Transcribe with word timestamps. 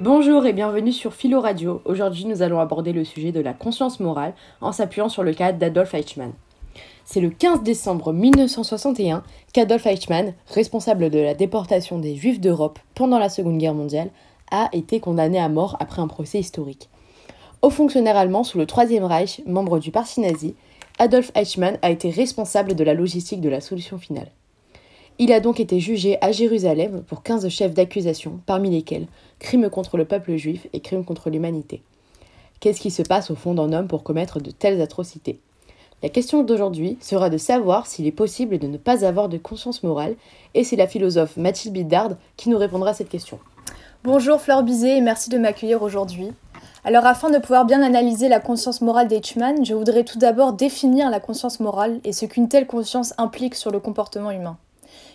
Bonjour 0.00 0.46
et 0.46 0.52
bienvenue 0.52 0.92
sur 0.92 1.12
Philo 1.12 1.40
Radio. 1.40 1.82
Aujourd'hui, 1.84 2.24
nous 2.24 2.42
allons 2.42 2.60
aborder 2.60 2.92
le 2.92 3.04
sujet 3.04 3.32
de 3.32 3.40
la 3.40 3.52
conscience 3.52 3.98
morale 3.98 4.32
en 4.60 4.70
s'appuyant 4.70 5.08
sur 5.08 5.24
le 5.24 5.34
cas 5.34 5.50
d'Adolf 5.50 5.92
Eichmann. 5.92 6.30
C'est 7.04 7.20
le 7.20 7.30
15 7.30 7.64
décembre 7.64 8.12
1961 8.12 9.24
qu'Adolf 9.52 9.84
Eichmann, 9.86 10.34
responsable 10.54 11.10
de 11.10 11.18
la 11.18 11.34
déportation 11.34 11.98
des 11.98 12.14
Juifs 12.14 12.38
d'Europe 12.38 12.78
pendant 12.94 13.18
la 13.18 13.28
Seconde 13.28 13.58
Guerre 13.58 13.74
mondiale, 13.74 14.10
a 14.52 14.68
été 14.72 15.00
condamné 15.00 15.40
à 15.40 15.48
mort 15.48 15.76
après 15.80 16.00
un 16.00 16.06
procès 16.06 16.38
historique. 16.38 16.88
Haut 17.62 17.70
fonctionnaire 17.70 18.16
allemand 18.16 18.44
sous 18.44 18.58
le 18.58 18.66
Troisième 18.66 19.02
Reich, 19.02 19.42
membre 19.46 19.80
du 19.80 19.90
parti 19.90 20.20
nazi, 20.20 20.54
Adolf 21.00 21.32
Eichmann 21.34 21.76
a 21.82 21.90
été 21.90 22.10
responsable 22.10 22.76
de 22.76 22.84
la 22.84 22.94
logistique 22.94 23.40
de 23.40 23.48
la 23.48 23.60
solution 23.60 23.98
finale. 23.98 24.30
Il 25.20 25.32
a 25.32 25.40
donc 25.40 25.58
été 25.58 25.80
jugé 25.80 26.16
à 26.20 26.30
Jérusalem 26.30 27.02
pour 27.08 27.24
15 27.24 27.48
chefs 27.48 27.74
d'accusation, 27.74 28.38
parmi 28.46 28.70
lesquels 28.70 29.08
crimes 29.40 29.68
contre 29.68 29.96
le 29.96 30.04
peuple 30.04 30.36
juif 30.36 30.68
et 30.72 30.78
crimes 30.78 31.04
contre 31.04 31.28
l'humanité. 31.28 31.82
Qu'est-ce 32.60 32.80
qui 32.80 32.92
se 32.92 33.02
passe 33.02 33.32
au 33.32 33.34
fond 33.34 33.54
d'un 33.54 33.72
homme 33.72 33.88
pour 33.88 34.04
commettre 34.04 34.38
de 34.38 34.52
telles 34.52 34.80
atrocités? 34.80 35.40
La 36.04 36.08
question 36.08 36.44
d'aujourd'hui 36.44 36.98
sera 37.00 37.30
de 37.30 37.36
savoir 37.36 37.88
s'il 37.88 38.06
est 38.06 38.12
possible 38.12 38.58
de 38.58 38.68
ne 38.68 38.76
pas 38.76 39.04
avoir 39.04 39.28
de 39.28 39.38
conscience 39.38 39.82
morale, 39.82 40.14
et 40.54 40.62
c'est 40.62 40.76
la 40.76 40.86
philosophe 40.86 41.36
Mathilde 41.36 41.74
Bidard 41.74 42.12
qui 42.36 42.48
nous 42.48 42.58
répondra 42.58 42.90
à 42.90 42.94
cette 42.94 43.08
question. 43.08 43.40
Bonjour 44.04 44.40
Fleur 44.40 44.62
Bizet 44.62 44.98
et 44.98 45.00
merci 45.00 45.30
de 45.30 45.38
m'accueillir 45.38 45.82
aujourd'hui. 45.82 46.28
Alors 46.84 47.06
afin 47.06 47.30
de 47.30 47.38
pouvoir 47.38 47.64
bien 47.64 47.82
analyser 47.82 48.28
la 48.28 48.38
conscience 48.38 48.82
morale 48.82 49.08
d'Eichmann, 49.08 49.64
je 49.64 49.74
voudrais 49.74 50.04
tout 50.04 50.18
d'abord 50.18 50.52
définir 50.52 51.10
la 51.10 51.18
conscience 51.18 51.58
morale 51.58 51.98
et 52.04 52.12
ce 52.12 52.24
qu'une 52.24 52.48
telle 52.48 52.68
conscience 52.68 53.14
implique 53.18 53.56
sur 53.56 53.72
le 53.72 53.80
comportement 53.80 54.30
humain. 54.30 54.56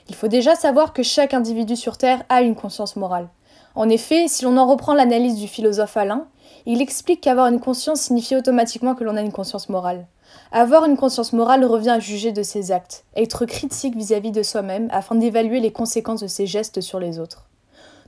Il 0.10 0.16
faut 0.16 0.28
déjà 0.28 0.56
savoir 0.56 0.94
que 0.94 1.04
chaque 1.04 1.34
individu 1.34 1.76
sur 1.76 1.98
Terre 1.98 2.24
a 2.30 2.42
une 2.42 2.56
conscience 2.56 2.96
morale. 2.96 3.30
En 3.76 3.90
effet, 3.90 4.28
si 4.28 4.44
l'on 4.44 4.58
en 4.58 4.68
reprend 4.68 4.94
l'analyse 4.94 5.36
du 5.36 5.48
philosophe 5.48 5.98
Alain, 5.98 6.28
il 6.66 6.82
explique 6.82 7.22
qu'avoir 7.22 7.48
une 7.48 7.60
conscience 7.60 8.02
signifie 8.02 8.36
automatiquement 8.36 8.96
que 8.96 9.04
l'on 9.04 9.16
a 9.16 9.22
une 9.22 9.32
conscience 9.32 9.70
morale. 9.70 10.06
Avoir 10.52 10.86
une 10.86 10.98
conscience 10.98 11.34
morale 11.34 11.66
revient 11.66 11.90
à 11.90 12.00
juger 12.00 12.32
de 12.32 12.44
ses 12.44 12.72
actes, 12.72 13.06
être 13.16 13.46
critique 13.46 13.96
vis-à-vis 13.96 14.32
de 14.32 14.44
soi-même 14.44 14.88
afin 14.92 15.16
d'évaluer 15.16 15.60
les 15.60 15.72
conséquences 15.72 16.22
de 16.22 16.28
ses 16.28 16.48
gestes 16.48 16.82
sur 16.82 17.00
les 17.00 17.20
autres. 17.20 17.46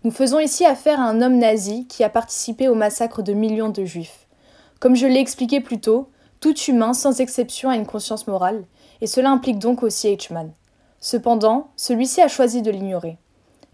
Nous 0.03 0.11
faisons 0.11 0.39
ici 0.39 0.65
affaire 0.65 0.99
à 0.99 1.05
un 1.05 1.21
homme 1.21 1.37
nazi 1.37 1.87
qui 1.87 2.03
a 2.03 2.09
participé 2.09 2.67
au 2.67 2.75
massacre 2.75 3.23
de 3.23 3.33
millions 3.33 3.69
de 3.69 3.85
juifs. 3.85 4.27
Comme 4.79 4.95
je 4.95 5.07
l'ai 5.07 5.19
expliqué 5.19 5.61
plus 5.61 5.79
tôt, 5.79 6.09
tout 6.39 6.55
humain 6.55 6.93
sans 6.93 7.19
exception 7.21 7.69
a 7.69 7.75
une 7.75 7.87
conscience 7.87 8.27
morale, 8.27 8.65
et 9.01 9.07
cela 9.07 9.31
implique 9.31 9.57
donc 9.57 9.81
aussi 9.81 10.07
Eichmann. 10.07 10.51
Cependant, 11.05 11.67
celui-ci 11.75 12.19
a 12.21 12.27
choisi 12.27 12.63
de 12.63 12.71
l'ignorer. 12.71 13.19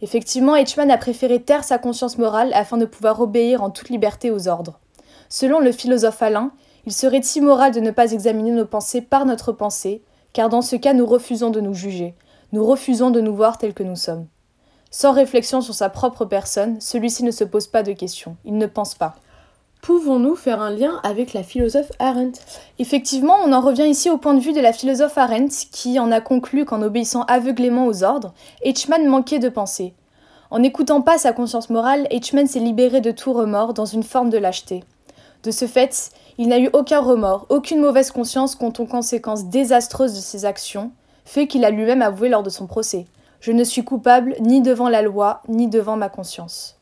Effectivement, 0.02 0.58
Eichmann 0.58 0.92
a 0.92 0.98
préféré 0.98 1.42
taire 1.42 1.64
sa 1.64 1.78
conscience 1.78 2.18
morale 2.18 2.52
afin 2.54 2.76
de 2.76 2.84
pouvoir 2.84 3.22
obéir 3.22 3.64
en 3.64 3.70
toute 3.70 3.88
liberté 3.88 4.32
aux 4.32 4.50
ordres. 4.50 4.82
Selon 5.30 5.62
le 5.62 5.72
philosophe 5.72 6.22
Alain, 6.22 6.52
il 6.86 6.92
serait 6.92 7.22
immoral 7.38 7.72
de 7.72 7.80
ne 7.80 7.92
pas 7.92 8.12
examiner 8.12 8.52
nos 8.52 8.66
pensées 8.66 9.00
par 9.00 9.26
notre 9.26 9.54
pensée, 9.54 10.02
car 10.34 10.50
dans 10.50 10.62
ce 10.62 10.76
cas 10.76 10.92
nous 10.92 11.06
refusons 11.06 11.52
de 11.52 11.62
nous 11.62 11.74
juger, 11.74 12.16
nous 12.52 12.66
refusons 12.66 13.12
de 13.12 13.22
nous 13.22 13.34
voir 13.34 13.58
tels 13.58 13.74
que 13.74 13.84
nous 13.84 13.96
sommes. 13.96 14.28
Sans 14.90 15.14
réflexion 15.14 15.62
sur 15.62 15.74
sa 15.74 15.88
propre 15.88 16.26
personne, 16.26 16.82
celui-ci 16.82 17.24
ne 17.24 17.32
se 17.32 17.46
pose 17.46 17.68
pas 17.68 17.82
de 17.82 17.94
questions, 17.94 18.36
il 18.44 18.58
ne 18.58 18.68
pense 18.68 18.94
pas. 18.94 19.16
Pouvons-nous 19.82 20.36
faire 20.36 20.62
un 20.62 20.70
lien 20.70 21.00
avec 21.02 21.34
la 21.34 21.42
philosophe 21.42 21.92
Arendt? 21.98 22.40
Effectivement, 22.78 23.38
on 23.44 23.52
en 23.52 23.62
revient 23.62 23.88
ici 23.88 24.12
au 24.12 24.18
point 24.20 24.36
de 24.36 24.40
vue 24.40 24.54
de 24.54 24.62
la 24.62 24.74
philosophe 24.74 25.18
Arendt, 25.18 25.56
qui 25.72 26.00
en 26.00 26.12
a 26.12 26.22
conclu 26.22 26.66
qu'en 26.66 26.84
obéissant 26.84 27.24
aveuglément 27.24 27.88
aux 27.88 28.04
ordres, 28.04 28.36
Eichmann 28.62 29.08
manquait 29.08 29.40
de 29.40 29.50
pensée. 29.50 29.96
En 30.52 30.60
n'écoutant 30.60 31.02
pas 31.02 31.18
sa 31.18 31.34
conscience 31.34 31.72
morale, 31.72 32.06
Eichmann 32.12 32.46
s'est 32.46 32.60
libéré 32.60 33.02
de 33.02 33.10
tout 33.10 33.34
remords 33.34 33.74
dans 33.74 33.86
une 33.86 34.04
forme 34.04 34.30
de 34.30 34.38
lâcheté. 34.38 34.84
De 35.42 35.50
ce 35.50 35.66
fait, 35.66 36.12
il 36.38 36.50
n'a 36.50 36.60
eu 36.60 36.70
aucun 36.74 37.00
remords, 37.00 37.48
aucune 37.50 37.82
mauvaise 37.82 38.12
conscience 38.12 38.54
quant 38.54 38.74
aux 38.78 38.86
conséquences 38.86 39.46
désastreuses 39.46 40.14
de 40.14 40.20
ses 40.20 40.46
actions, 40.46 40.92
fait 41.26 41.48
qu'il 41.48 41.66
a 41.66 41.72
lui-même 41.72 42.04
avoué 42.04 42.30
lors 42.30 42.44
de 42.44 42.52
son 42.52 42.68
procès. 42.68 43.08
Je 43.40 43.52
ne 43.52 43.64
suis 43.64 43.84
coupable 43.84 44.36
ni 44.42 44.62
devant 44.62 44.90
la 44.90 45.02
loi, 45.02 45.42
ni 45.48 45.68
devant 45.68 45.98
ma 45.98 46.10
conscience. 46.10 46.81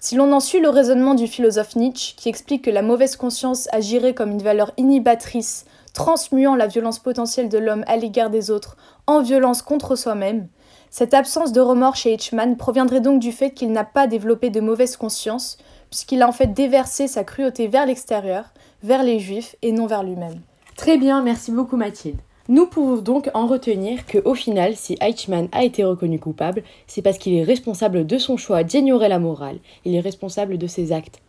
Si 0.00 0.16
l'on 0.16 0.32
en 0.32 0.40
suit 0.40 0.60
le 0.60 0.70
raisonnement 0.70 1.14
du 1.14 1.26
philosophe 1.26 1.76
Nietzsche, 1.76 2.14
qui 2.16 2.30
explique 2.30 2.64
que 2.64 2.70
la 2.70 2.80
mauvaise 2.80 3.16
conscience 3.16 3.68
agirait 3.70 4.14
comme 4.14 4.30
une 4.30 4.42
valeur 4.42 4.72
inhibatrice, 4.78 5.66
transmuant 5.92 6.56
la 6.56 6.66
violence 6.66 6.98
potentielle 6.98 7.50
de 7.50 7.58
l'homme 7.58 7.84
à 7.86 7.96
l'égard 7.96 8.30
des 8.30 8.50
autres 8.50 8.76
en 9.06 9.20
violence 9.20 9.60
contre 9.60 9.96
soi-même, 9.96 10.48
cette 10.88 11.14
absence 11.14 11.52
de 11.52 11.60
remords 11.60 11.96
chez 11.96 12.14
Hitchman 12.14 12.56
proviendrait 12.56 13.00
donc 13.00 13.20
du 13.20 13.30
fait 13.30 13.52
qu'il 13.52 13.70
n'a 13.70 13.84
pas 13.84 14.06
développé 14.06 14.50
de 14.50 14.60
mauvaise 14.60 14.96
conscience, 14.96 15.58
puisqu'il 15.90 16.22
a 16.22 16.28
en 16.28 16.32
fait 16.32 16.48
déversé 16.48 17.06
sa 17.06 17.22
cruauté 17.22 17.68
vers 17.68 17.86
l'extérieur, 17.86 18.46
vers 18.82 19.02
les 19.02 19.20
juifs 19.20 19.54
et 19.62 19.70
non 19.70 19.86
vers 19.86 20.02
lui-même. 20.02 20.40
Très 20.76 20.96
bien, 20.96 21.22
merci 21.22 21.52
beaucoup 21.52 21.76
Mathilde. 21.76 22.18
Nous 22.50 22.66
pouvons 22.66 23.00
donc 23.00 23.30
en 23.32 23.46
retenir 23.46 24.06
que, 24.06 24.18
au 24.24 24.34
final, 24.34 24.74
si 24.74 24.96
Eichmann 25.00 25.48
a 25.52 25.62
été 25.62 25.84
reconnu 25.84 26.18
coupable, 26.18 26.64
c'est 26.88 27.00
parce 27.00 27.16
qu'il 27.16 27.34
est 27.34 27.44
responsable 27.44 28.04
de 28.04 28.18
son 28.18 28.36
choix 28.36 28.64
d'ignorer 28.64 29.08
la 29.08 29.20
morale, 29.20 29.60
il 29.84 29.94
est 29.94 30.00
responsable 30.00 30.58
de 30.58 30.66
ses 30.66 30.90
actes. 30.90 31.22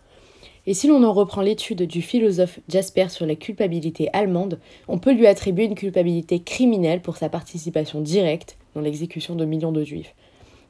Et 0.66 0.74
si 0.74 0.88
l'on 0.88 1.04
en 1.04 1.14
reprend 1.14 1.44
l'étude 1.44 1.84
du 1.84 2.02
philosophe 2.02 2.60
Jasper 2.68 3.10
sur 3.10 3.28
la 3.28 3.36
culpabilité 3.36 4.10
allemande, 4.14 4.60
on 4.88 4.98
peut 4.98 5.14
lui 5.14 5.28
attribuer 5.28 5.66
une 5.66 5.76
culpabilité 5.76 6.40
criminelle 6.40 7.04
pour 7.04 7.18
sa 7.18 7.30
participation 7.30 8.02
directe 8.02 8.58
dans 8.74 8.81
l'exécution 8.81 9.36
de 9.36 9.46
millions 9.46 9.72
de 9.72 9.84
juifs. 9.84 10.16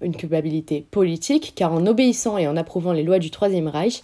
Une 0.01 0.17
culpabilité 0.17 0.85
politique, 0.91 1.53
car 1.55 1.71
en 1.71 1.87
obéissant 1.87 2.37
et 2.37 2.49
en 2.49 2.57
approuvant 2.57 2.91
les 2.91 3.03
lois 3.03 3.19
du 3.19 3.31
Troisième 3.31 3.69
Reich, 3.69 4.03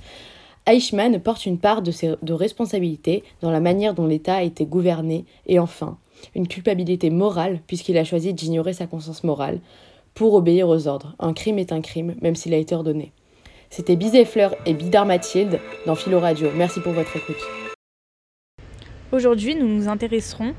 Eichmann 0.66 1.20
porte 1.20 1.46
une 1.46 1.60
part 1.60 1.82
de, 1.82 1.92
de 2.22 2.34
responsabilité 2.34 3.26
dans 3.42 3.52
la 3.52 3.60
manière 3.60 3.94
dont 3.94 4.08
l'État 4.08 4.36
a 4.36 4.44
été 4.44 4.66
gouverné, 4.66 5.26
et 5.46 5.60
enfin, 5.60 5.98
une 6.36 6.48
culpabilité 6.48 7.10
morale, 7.10 7.60
puisqu'il 7.68 7.98
a 7.98 8.04
choisi 8.04 8.34
d'ignorer 8.34 8.74
sa 8.74 8.88
conscience 8.88 9.24
morale, 9.24 9.60
pour 10.14 10.34
obéir 10.34 10.68
aux 10.68 10.88
ordres. 10.88 11.16
Un 11.20 11.34
crime 11.34 11.60
est 11.60 11.72
un 11.72 11.82
crime, 11.82 12.16
même 12.22 12.36
s'il 12.36 12.54
a 12.54 12.58
été 12.58 12.76
ordonné. 12.76 13.12
C'était 13.70 13.96
Bizet 13.96 14.26
Fleur 14.26 14.56
et 14.66 14.74
Bidar 14.74 15.06
Mathilde 15.06 15.60
dans 15.86 15.96
Philo 15.96 16.20
Radio. 16.20 16.50
Merci 16.56 16.80
pour 16.80 16.94
votre 16.94 17.16
écoute. 17.16 17.42
Aujourd'hui, 19.12 19.56
nous 19.56 19.68
nous 19.68 19.88
intéresserons 19.88 20.54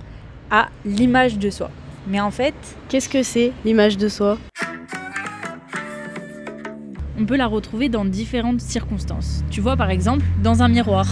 à 0.50 0.68
l'image 0.84 1.38
de 1.38 1.50
soi. 1.50 1.70
Mais 2.06 2.20
en 2.20 2.30
fait, 2.30 2.54
qu'est-ce 2.88 3.08
que 3.08 3.22
c'est 3.22 3.52
l'image 3.64 3.96
de 3.96 4.08
soi? 4.08 4.38
on 7.18 7.26
peut 7.26 7.36
la 7.36 7.46
retrouver 7.46 7.88
dans 7.88 8.04
différentes 8.04 8.60
circonstances. 8.60 9.42
Tu 9.50 9.60
vois 9.60 9.76
par 9.76 9.90
exemple 9.90 10.24
dans 10.42 10.62
un 10.62 10.68
miroir. 10.68 11.06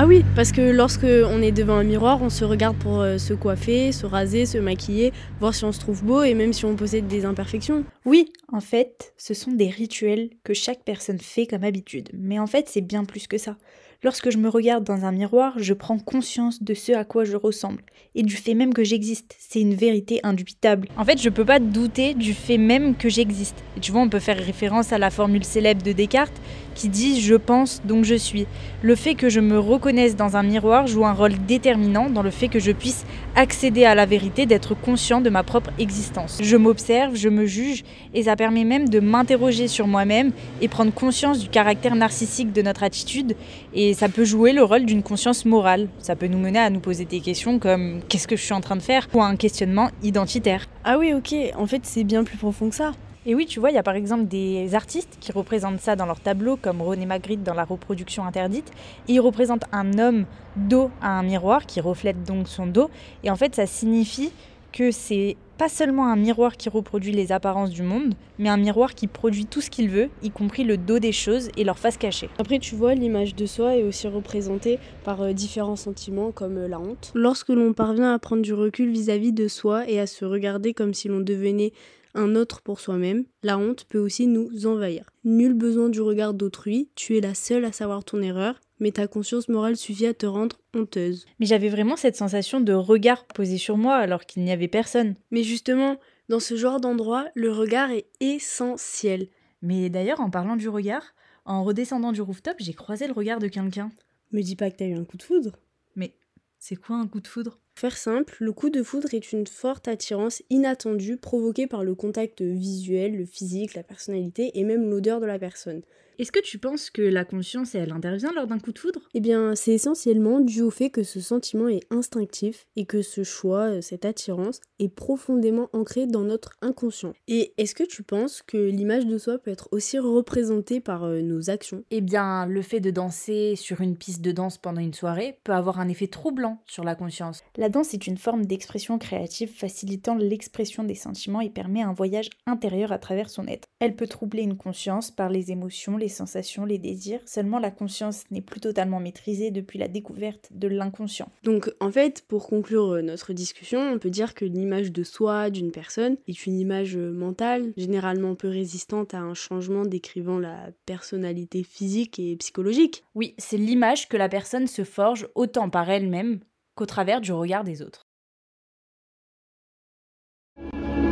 Ah 0.00 0.06
oui, 0.06 0.24
parce 0.36 0.52
que 0.52 0.60
lorsque 0.60 1.02
on 1.02 1.42
est 1.42 1.50
devant 1.50 1.74
un 1.74 1.82
miroir, 1.82 2.22
on 2.22 2.30
se 2.30 2.44
regarde 2.44 2.78
pour 2.78 3.00
euh, 3.00 3.18
se 3.18 3.34
coiffer, 3.34 3.90
se 3.90 4.06
raser, 4.06 4.46
se 4.46 4.56
maquiller, 4.56 5.12
voir 5.40 5.52
si 5.56 5.64
on 5.64 5.72
se 5.72 5.80
trouve 5.80 6.04
beau 6.04 6.22
et 6.22 6.34
même 6.34 6.52
si 6.52 6.64
on 6.64 6.76
possède 6.76 7.08
des 7.08 7.24
imperfections. 7.24 7.82
Oui, 8.04 8.30
en 8.52 8.60
fait, 8.60 9.12
ce 9.16 9.34
sont 9.34 9.50
des 9.50 9.70
rituels 9.70 10.30
que 10.44 10.54
chaque 10.54 10.84
personne 10.84 11.18
fait 11.18 11.48
comme 11.48 11.64
habitude. 11.64 12.10
Mais 12.12 12.38
en 12.38 12.46
fait, 12.46 12.68
c'est 12.68 12.80
bien 12.80 13.04
plus 13.04 13.26
que 13.26 13.38
ça. 13.38 13.56
Lorsque 14.04 14.30
je 14.30 14.38
me 14.38 14.48
regarde 14.48 14.84
dans 14.84 15.04
un 15.04 15.10
miroir, 15.10 15.54
je 15.56 15.74
prends 15.74 15.98
conscience 15.98 16.62
de 16.62 16.72
ce 16.72 16.92
à 16.92 17.04
quoi 17.04 17.24
je 17.24 17.34
ressemble 17.34 17.82
et 18.14 18.22
du 18.22 18.36
fait 18.36 18.54
même 18.54 18.72
que 18.72 18.84
j'existe. 18.84 19.34
C'est 19.40 19.60
une 19.60 19.74
vérité 19.74 20.20
indubitable. 20.22 20.86
En 20.96 21.04
fait, 21.04 21.20
je 21.20 21.28
peux 21.28 21.44
pas 21.44 21.58
douter 21.58 22.14
du 22.14 22.32
fait 22.32 22.58
même 22.58 22.94
que 22.94 23.08
j'existe. 23.08 23.56
Et 23.76 23.80
tu 23.80 23.90
vois, 23.90 24.02
on 24.02 24.08
peut 24.08 24.20
faire 24.20 24.38
référence 24.38 24.92
à 24.92 24.98
la 24.98 25.10
formule 25.10 25.42
célèbre 25.42 25.82
de 25.82 25.90
Descartes 25.90 26.40
qui 26.76 26.88
dit 26.88 27.20
je 27.20 27.34
pense 27.34 27.82
donc 27.84 28.04
je 28.04 28.14
suis. 28.14 28.46
Le 28.82 28.94
fait 28.94 29.16
que 29.16 29.28
je 29.28 29.40
me 29.40 29.58
reconnaisse 29.58 30.14
dans 30.14 30.36
un 30.36 30.44
miroir 30.44 30.86
joue 30.86 31.04
un 31.04 31.12
rôle 31.12 31.34
déterminant 31.48 32.08
dans 32.08 32.22
le 32.22 32.30
fait 32.30 32.46
que 32.46 32.60
je 32.60 32.70
puisse 32.70 33.04
accéder 33.38 33.84
à 33.84 33.94
la 33.94 34.04
vérité, 34.04 34.46
d'être 34.46 34.74
conscient 34.74 35.20
de 35.20 35.30
ma 35.30 35.44
propre 35.44 35.70
existence. 35.78 36.40
Je 36.42 36.56
m'observe, 36.56 37.14
je 37.14 37.28
me 37.28 37.46
juge 37.46 37.84
et 38.12 38.24
ça 38.24 38.34
permet 38.34 38.64
même 38.64 38.88
de 38.88 38.98
m'interroger 38.98 39.68
sur 39.68 39.86
moi-même 39.86 40.32
et 40.60 40.66
prendre 40.66 40.92
conscience 40.92 41.38
du 41.38 41.48
caractère 41.48 41.94
narcissique 41.94 42.52
de 42.52 42.62
notre 42.62 42.82
attitude 42.82 43.36
et 43.74 43.94
ça 43.94 44.08
peut 44.08 44.24
jouer 44.24 44.52
le 44.52 44.64
rôle 44.64 44.86
d'une 44.86 45.04
conscience 45.04 45.44
morale. 45.44 45.88
Ça 46.00 46.16
peut 46.16 46.26
nous 46.26 46.38
mener 46.38 46.58
à 46.58 46.68
nous 46.68 46.80
poser 46.80 47.04
des 47.04 47.20
questions 47.20 47.60
comme 47.60 48.00
qu'est-ce 48.08 48.26
que 48.26 48.34
je 48.34 48.42
suis 48.42 48.54
en 48.54 48.60
train 48.60 48.74
de 48.74 48.82
faire? 48.82 49.06
Ou 49.14 49.22
à 49.22 49.26
un 49.26 49.36
questionnement 49.36 49.90
identitaire. 50.02 50.66
Ah 50.82 50.98
oui, 50.98 51.12
ok, 51.14 51.32
en 51.56 51.68
fait 51.68 51.82
c'est 51.84 52.02
bien 52.02 52.24
plus 52.24 52.38
profond 52.38 52.70
que 52.70 52.74
ça. 52.74 52.90
Et 53.28 53.34
oui, 53.34 53.44
tu 53.44 53.60
vois, 53.60 53.70
il 53.70 53.74
y 53.74 53.78
a 53.78 53.82
par 53.82 53.94
exemple 53.94 54.24
des 54.24 54.74
artistes 54.74 55.18
qui 55.20 55.32
représentent 55.32 55.82
ça 55.82 55.96
dans 55.96 56.06
leur 56.06 56.18
tableau, 56.18 56.56
comme 56.56 56.80
René 56.80 57.04
Magritte 57.04 57.42
dans 57.42 57.52
La 57.52 57.64
reproduction 57.64 58.24
interdite. 58.24 58.72
Et 59.06 59.12
ils 59.12 59.20
représentent 59.20 59.66
un 59.70 59.98
homme 59.98 60.24
dos 60.56 60.90
à 61.02 61.18
un 61.18 61.22
miroir 61.22 61.66
qui 61.66 61.82
reflète 61.82 62.24
donc 62.24 62.48
son 62.48 62.66
dos. 62.66 62.88
Et 63.24 63.30
en 63.30 63.36
fait, 63.36 63.54
ça 63.54 63.66
signifie 63.66 64.32
que 64.72 64.90
c'est 64.90 65.36
pas 65.58 65.68
seulement 65.68 66.06
un 66.06 66.16
miroir 66.16 66.56
qui 66.56 66.70
reproduit 66.70 67.12
les 67.12 67.30
apparences 67.30 67.70
du 67.70 67.82
monde, 67.82 68.14
mais 68.38 68.48
un 68.48 68.56
miroir 68.56 68.94
qui 68.94 69.08
produit 69.08 69.44
tout 69.44 69.60
ce 69.60 69.68
qu'il 69.68 69.90
veut, 69.90 70.08
y 70.22 70.30
compris 70.30 70.64
le 70.64 70.78
dos 70.78 70.98
des 70.98 71.12
choses 71.12 71.50
et 71.58 71.64
leur 71.64 71.78
face 71.78 71.98
cachée. 71.98 72.30
Après, 72.38 72.58
tu 72.58 72.76
vois, 72.76 72.94
l'image 72.94 73.34
de 73.34 73.44
soi 73.44 73.76
est 73.76 73.82
aussi 73.82 74.08
représentée 74.08 74.78
par 75.04 75.20
euh, 75.20 75.32
différents 75.32 75.76
sentiments 75.76 76.30
comme 76.30 76.56
euh, 76.56 76.68
la 76.68 76.78
honte. 76.78 77.12
Lorsque 77.14 77.48
l'on 77.48 77.72
parvient 77.74 78.14
à 78.14 78.18
prendre 78.18 78.40
du 78.40 78.54
recul 78.54 78.90
vis 78.90 79.10
à 79.10 79.18
-vis 79.18 79.34
de 79.34 79.48
soi 79.48 79.86
et 79.86 80.00
à 80.00 80.06
se 80.06 80.24
regarder 80.24 80.72
comme 80.72 80.94
si 80.94 81.08
l'on 81.08 81.20
devenait 81.20 81.72
un 82.18 82.34
autre 82.34 82.60
pour 82.60 82.80
soi-même, 82.80 83.24
la 83.42 83.58
honte 83.58 83.84
peut 83.84 83.98
aussi 83.98 84.26
nous 84.26 84.66
envahir. 84.66 85.10
Nul 85.24 85.54
besoin 85.54 85.88
du 85.88 86.00
regard 86.00 86.34
d'autrui, 86.34 86.90
tu 86.94 87.16
es 87.16 87.20
la 87.20 87.34
seule 87.34 87.64
à 87.64 87.72
savoir 87.72 88.04
ton 88.04 88.20
erreur, 88.20 88.60
mais 88.80 88.92
ta 88.92 89.06
conscience 89.06 89.48
morale 89.48 89.76
suffit 89.76 90.06
à 90.06 90.14
te 90.14 90.26
rendre 90.26 90.56
honteuse. 90.74 91.26
Mais 91.38 91.46
j'avais 91.46 91.68
vraiment 91.68 91.96
cette 91.96 92.16
sensation 92.16 92.60
de 92.60 92.72
regard 92.72 93.24
posé 93.26 93.56
sur 93.58 93.76
moi 93.76 93.96
alors 93.96 94.26
qu'il 94.26 94.44
n'y 94.44 94.52
avait 94.52 94.68
personne. 94.68 95.14
Mais 95.30 95.42
justement, 95.42 95.98
dans 96.28 96.40
ce 96.40 96.56
genre 96.56 96.80
d'endroit, 96.80 97.26
le 97.34 97.52
regard 97.52 97.90
est 97.90 98.06
essentiel. 98.20 99.28
Mais 99.62 99.88
d'ailleurs, 99.88 100.20
en 100.20 100.30
parlant 100.30 100.56
du 100.56 100.68
regard, 100.68 101.14
en 101.44 101.64
redescendant 101.64 102.12
du 102.12 102.20
rooftop, 102.20 102.56
j'ai 102.58 102.74
croisé 102.74 103.06
le 103.06 103.12
regard 103.12 103.38
de 103.38 103.48
quelqu'un. 103.48 103.90
Me 104.32 104.42
dis 104.42 104.56
pas 104.56 104.70
que 104.70 104.76
t'as 104.76 104.86
eu 104.86 104.94
un 104.94 105.04
coup 105.04 105.16
de 105.16 105.22
foudre. 105.22 105.52
Mais 105.96 106.14
c'est 106.58 106.76
quoi 106.76 106.96
un 106.96 107.06
coup 107.06 107.20
de 107.20 107.26
foudre? 107.28 107.58
Faire 107.78 107.96
simple, 107.96 108.36
le 108.40 108.52
coup 108.52 108.70
de 108.70 108.82
foudre 108.82 109.14
est 109.14 109.32
une 109.32 109.46
forte 109.46 109.88
attirance 109.88 110.42
inattendue 110.50 111.16
provoquée 111.16 111.66
par 111.66 111.84
le 111.84 111.94
contact 111.94 112.42
visuel, 112.42 113.16
le 113.16 113.24
physique, 113.24 113.74
la 113.74 113.82
personnalité 113.82 114.50
et 114.58 114.64
même 114.64 114.90
l'odeur 114.90 115.20
de 115.20 115.26
la 115.26 115.38
personne. 115.38 115.82
Est-ce 116.18 116.32
que 116.32 116.40
tu 116.40 116.58
penses 116.58 116.90
que 116.90 117.00
la 117.00 117.24
conscience, 117.24 117.76
elle 117.76 117.92
intervient 117.92 118.32
lors 118.32 118.48
d'un 118.48 118.58
coup 118.58 118.72
de 118.72 118.78
foudre? 118.80 119.02
Eh 119.14 119.20
bien, 119.20 119.54
c'est 119.54 119.70
essentiellement 119.70 120.40
dû 120.40 120.62
au 120.62 120.70
fait 120.70 120.90
que 120.90 121.04
ce 121.04 121.20
sentiment 121.20 121.68
est 121.68 121.86
instinctif 121.90 122.66
et 122.74 122.86
que 122.86 123.02
ce 123.02 123.22
choix, 123.22 123.70
euh, 123.70 123.80
cette 123.80 124.04
attirance, 124.04 124.60
est 124.80 124.88
profondément 124.88 125.70
ancré 125.72 126.08
dans 126.08 126.24
notre 126.24 126.56
inconscient. 126.60 127.12
Et 127.28 127.54
est-ce 127.56 127.76
que 127.76 127.84
tu 127.84 128.02
penses 128.02 128.42
que 128.42 128.56
l'image 128.56 129.06
de 129.06 129.16
soi 129.16 129.38
peut 129.38 129.52
être 129.52 129.68
aussi 129.70 130.00
représentée 130.00 130.80
par 130.80 131.04
euh, 131.04 131.20
nos 131.20 131.50
actions? 131.50 131.84
Eh 131.92 132.00
bien, 132.00 132.46
le 132.46 132.62
fait 132.62 132.80
de 132.80 132.90
danser 132.90 133.54
sur 133.54 133.80
une 133.80 133.96
piste 133.96 134.20
de 134.20 134.32
danse 134.32 134.58
pendant 134.58 134.80
une 134.80 134.94
soirée 134.94 135.38
peut 135.44 135.52
avoir 135.52 135.78
un 135.78 135.88
effet 135.88 136.08
troublant 136.08 136.60
sur 136.66 136.82
la 136.82 136.96
conscience. 136.96 137.44
La 137.56 137.67
danse 137.68 137.94
est 137.94 138.06
une 138.06 138.16
forme 138.16 138.46
d'expression 138.46 138.98
créative 138.98 139.50
facilitant 139.54 140.14
l'expression 140.14 140.84
des 140.84 140.94
sentiments 140.94 141.40
et 141.40 141.50
permet 141.50 141.82
un 141.82 141.92
voyage 141.92 142.30
intérieur 142.46 142.92
à 142.92 142.98
travers 142.98 143.30
son 143.30 143.46
être. 143.46 143.66
Elle 143.80 143.96
peut 143.96 144.06
troubler 144.06 144.42
une 144.42 144.56
conscience 144.56 145.10
par 145.10 145.28
les 145.28 145.50
émotions, 145.52 145.96
les 145.96 146.08
sensations, 146.08 146.64
les 146.64 146.78
désirs, 146.78 147.20
seulement 147.26 147.58
la 147.58 147.70
conscience 147.70 148.24
n'est 148.30 148.40
plus 148.40 148.60
totalement 148.60 149.00
maîtrisée 149.00 149.50
depuis 149.50 149.78
la 149.78 149.88
découverte 149.88 150.48
de 150.50 150.68
l'inconscient. 150.68 151.30
Donc 151.44 151.72
en 151.80 151.90
fait, 151.90 152.24
pour 152.28 152.48
conclure 152.48 152.94
euh, 152.94 153.02
notre 153.02 153.32
discussion, 153.32 153.80
on 153.80 153.98
peut 153.98 154.10
dire 154.10 154.34
que 154.34 154.44
l'image 154.44 154.92
de 154.92 155.02
soi 155.02 155.50
d'une 155.50 155.70
personne 155.70 156.16
est 156.26 156.46
une 156.46 156.58
image 156.58 156.96
euh, 156.96 157.12
mentale, 157.12 157.72
généralement 157.76 158.34
peu 158.34 158.48
résistante 158.48 159.14
à 159.14 159.20
un 159.20 159.34
changement 159.34 159.84
décrivant 159.84 160.38
la 160.38 160.70
personnalité 160.86 161.62
physique 161.62 162.18
et 162.18 162.36
psychologique. 162.36 163.04
Oui, 163.14 163.34
c'est 163.38 163.56
l'image 163.56 164.08
que 164.08 164.16
la 164.16 164.28
personne 164.28 164.66
se 164.66 164.84
forge 164.84 165.28
autant 165.34 165.70
par 165.70 165.88
elle-même 165.90 166.40
qu'au 166.78 166.86
travers 166.86 167.20
du 167.20 167.32
regard 167.32 167.64
des 167.64 167.82
autres. 167.82 168.06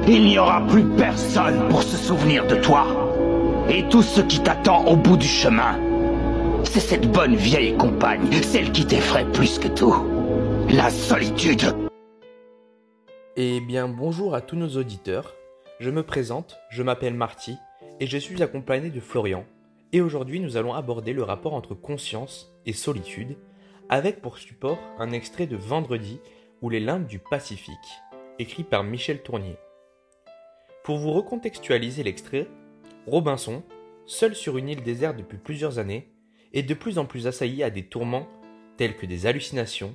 Il 0.06 0.22
n'y 0.22 0.38
aura 0.38 0.64
plus 0.68 0.84
personne 0.96 1.68
pour 1.68 1.82
se 1.82 1.96
souvenir 1.96 2.46
de 2.46 2.54
toi 2.54 2.86
et 3.68 3.88
tout 3.88 4.02
ce 4.02 4.20
qui 4.20 4.40
t'attend 4.40 4.86
au 4.86 4.94
bout 4.94 5.16
du 5.16 5.26
chemin. 5.26 5.80
C'est 6.62 6.78
cette 6.78 7.10
bonne 7.10 7.34
vieille 7.34 7.76
compagne, 7.76 8.32
celle 8.42 8.70
qui 8.70 8.86
t'effraie 8.86 9.28
plus 9.32 9.58
que 9.58 9.66
tout. 9.66 9.96
La 10.68 10.88
solitude. 10.90 11.74
Eh 13.34 13.60
bien 13.60 13.88
bonjour 13.88 14.36
à 14.36 14.42
tous 14.42 14.54
nos 14.54 14.76
auditeurs. 14.76 15.34
Je 15.80 15.90
me 15.90 16.04
présente, 16.04 16.58
je 16.70 16.84
m'appelle 16.84 17.14
Marty 17.14 17.56
et 17.98 18.06
je 18.06 18.18
suis 18.18 18.40
accompagné 18.40 18.90
de 18.90 19.00
Florian. 19.00 19.44
Et 19.92 20.00
aujourd'hui 20.00 20.38
nous 20.38 20.56
allons 20.56 20.74
aborder 20.74 21.12
le 21.12 21.24
rapport 21.24 21.54
entre 21.54 21.74
conscience 21.74 22.52
et 22.66 22.72
solitude 22.72 23.36
avec 23.88 24.20
pour 24.20 24.38
support 24.38 24.78
un 24.98 25.12
extrait 25.12 25.46
de 25.46 25.56
Vendredi 25.56 26.20
ou 26.62 26.70
les 26.70 26.80
limbes 26.80 27.06
du 27.06 27.18
Pacifique, 27.18 27.76
écrit 28.38 28.64
par 28.64 28.82
Michel 28.82 29.22
Tournier. 29.22 29.56
Pour 30.84 30.98
vous 30.98 31.12
recontextualiser 31.12 32.02
l'extrait, 32.02 32.48
Robinson, 33.06 33.62
seul 34.06 34.34
sur 34.34 34.58
une 34.58 34.68
île 34.68 34.82
déserte 34.82 35.16
depuis 35.16 35.38
plusieurs 35.38 35.78
années, 35.78 36.12
est 36.52 36.62
de 36.62 36.74
plus 36.74 36.98
en 36.98 37.04
plus 37.04 37.26
assailli 37.26 37.62
à 37.62 37.70
des 37.70 37.84
tourments 37.84 38.26
tels 38.76 38.96
que 38.96 39.06
des 39.06 39.26
hallucinations, 39.26 39.94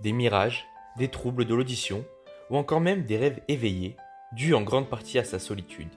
des 0.00 0.12
mirages, 0.12 0.66
des 0.96 1.08
troubles 1.08 1.44
de 1.44 1.54
l'audition, 1.54 2.04
ou 2.48 2.56
encore 2.56 2.80
même 2.80 3.04
des 3.04 3.16
rêves 3.16 3.40
éveillés, 3.48 3.96
dus 4.32 4.54
en 4.54 4.62
grande 4.62 4.88
partie 4.88 5.18
à 5.18 5.24
sa 5.24 5.38
solitude. 5.38 5.88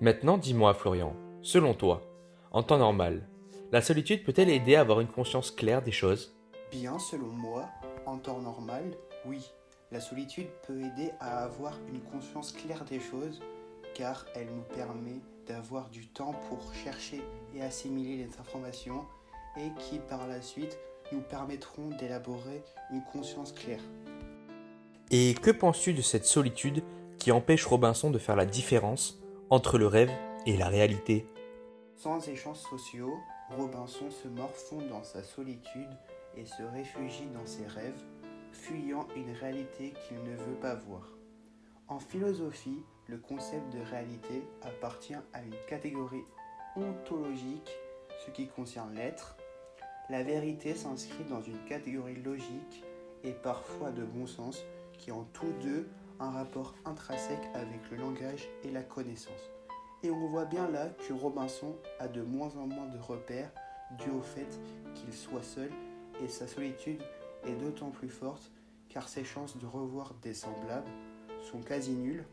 Maintenant, 0.00 0.38
dis-moi, 0.38 0.74
Florian, 0.74 1.14
selon 1.42 1.74
toi, 1.74 2.02
en 2.50 2.62
temps 2.62 2.78
normal, 2.78 3.28
la 3.72 3.82
solitude 3.82 4.24
peut-elle 4.24 4.50
aider 4.50 4.74
à 4.74 4.80
avoir 4.80 5.00
une 5.00 5.08
conscience 5.08 5.50
claire 5.50 5.82
des 5.82 5.92
choses? 5.92 6.34
Bien, 6.70 7.00
selon 7.00 7.26
moi, 7.26 7.68
en 8.06 8.18
temps 8.18 8.40
normal, 8.40 8.96
oui. 9.26 9.50
La 9.90 10.00
solitude 10.00 10.46
peut 10.66 10.78
aider 10.80 11.10
à 11.18 11.42
avoir 11.42 11.76
une 11.88 12.00
conscience 12.00 12.52
claire 12.52 12.84
des 12.84 13.00
choses 13.00 13.40
car 13.94 14.24
elle 14.36 14.46
nous 14.46 14.62
permet 14.74 15.20
d'avoir 15.48 15.90
du 15.90 16.06
temps 16.06 16.32
pour 16.48 16.72
chercher 16.72 17.20
et 17.56 17.62
assimiler 17.62 18.24
les 18.24 18.38
informations 18.38 19.04
et 19.56 19.72
qui 19.80 19.98
par 19.98 20.28
la 20.28 20.40
suite 20.40 20.78
nous 21.10 21.22
permettront 21.22 21.88
d'élaborer 21.98 22.62
une 22.92 23.02
conscience 23.02 23.52
claire. 23.52 23.82
Et 25.10 25.34
que 25.34 25.50
penses-tu 25.50 25.92
de 25.92 26.02
cette 26.02 26.24
solitude 26.24 26.84
qui 27.18 27.32
empêche 27.32 27.66
Robinson 27.66 28.12
de 28.12 28.18
faire 28.18 28.36
la 28.36 28.46
différence 28.46 29.18
entre 29.50 29.76
le 29.76 29.88
rêve 29.88 30.12
et 30.46 30.56
la 30.56 30.68
réalité? 30.68 31.26
Sans 31.96 32.28
échanges 32.28 32.60
sociaux, 32.60 33.18
Robinson 33.58 34.08
se 34.10 34.28
morfond 34.28 34.78
dans 34.88 35.02
sa 35.02 35.24
solitude 35.24 35.90
et 36.36 36.44
se 36.44 36.62
réfugie 36.62 37.26
dans 37.34 37.46
ses 37.46 37.66
rêves, 37.66 38.02
fuyant 38.52 39.06
une 39.16 39.32
réalité 39.32 39.94
qu'il 40.06 40.22
ne 40.22 40.36
veut 40.36 40.58
pas 40.60 40.74
voir. 40.74 41.08
En 41.88 41.98
philosophie, 41.98 42.82
le 43.08 43.18
concept 43.18 43.72
de 43.72 43.80
réalité 43.80 44.44
appartient 44.62 45.14
à 45.32 45.42
une 45.42 45.56
catégorie 45.68 46.24
ontologique, 46.76 47.70
ce 48.24 48.30
qui 48.30 48.46
concerne 48.46 48.94
l'être. 48.94 49.36
La 50.08 50.22
vérité 50.22 50.74
s'inscrit 50.74 51.24
dans 51.24 51.42
une 51.42 51.58
catégorie 51.64 52.22
logique 52.22 52.84
et 53.24 53.32
parfois 53.32 53.90
de 53.90 54.04
bon 54.04 54.26
sens 54.26 54.62
qui 54.98 55.10
ont 55.12 55.26
tous 55.32 55.52
deux 55.62 55.88
un 56.20 56.30
rapport 56.30 56.74
intrinsèque 56.84 57.48
avec 57.54 57.90
le 57.90 57.96
langage 57.96 58.48
et 58.62 58.70
la 58.70 58.82
connaissance. 58.82 59.50
Et 60.02 60.10
on 60.10 60.28
voit 60.28 60.44
bien 60.44 60.68
là 60.68 60.88
que 60.90 61.12
Robinson 61.12 61.76
a 61.98 62.08
de 62.08 62.22
moins 62.22 62.54
en 62.56 62.66
moins 62.66 62.86
de 62.86 62.98
repères 62.98 63.50
dû 63.98 64.10
au 64.10 64.22
fait 64.22 64.60
qu'il 64.94 65.12
soit 65.12 65.42
seul 65.42 65.70
et 66.22 66.28
sa 66.28 66.46
solitude 66.46 67.02
est 67.46 67.54
d'autant 67.54 67.90
plus 67.90 68.08
forte 68.08 68.50
car 68.88 69.08
ses 69.08 69.24
chances 69.24 69.56
de 69.56 69.66
revoir 69.66 70.14
des 70.22 70.34
semblables 70.34 70.90
sont 71.42 71.60
quasi 71.60 71.92
nulles 71.92 72.24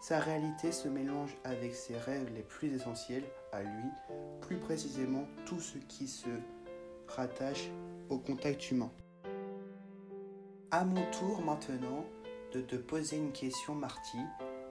sa 0.00 0.20
réalité 0.20 0.70
se 0.70 0.88
mélange 0.88 1.36
avec 1.44 1.74
ses 1.74 1.96
rêves 1.96 2.30
les 2.34 2.42
plus 2.42 2.72
essentiels 2.72 3.24
à 3.52 3.62
lui, 3.62 3.90
plus 4.40 4.56
précisément 4.56 5.26
tout 5.44 5.58
ce 5.60 5.76
qui 5.78 6.06
se 6.06 6.28
rattache 7.08 7.68
au 8.08 8.18
contact 8.18 8.70
humain. 8.70 8.90
À 10.70 10.84
mon 10.84 11.02
tour 11.10 11.42
maintenant 11.42 12.04
de 12.52 12.60
te 12.60 12.76
poser 12.76 13.16
une 13.16 13.32
question 13.32 13.74
Marty, 13.74 14.18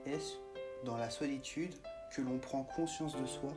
est-ce 0.06 0.36
dans 0.84 0.96
la 0.96 1.10
solitude 1.10 1.74
que 2.14 2.22
l'on 2.22 2.38
prend 2.38 2.62
conscience 2.64 3.14
de 3.14 3.26
soi? 3.26 3.52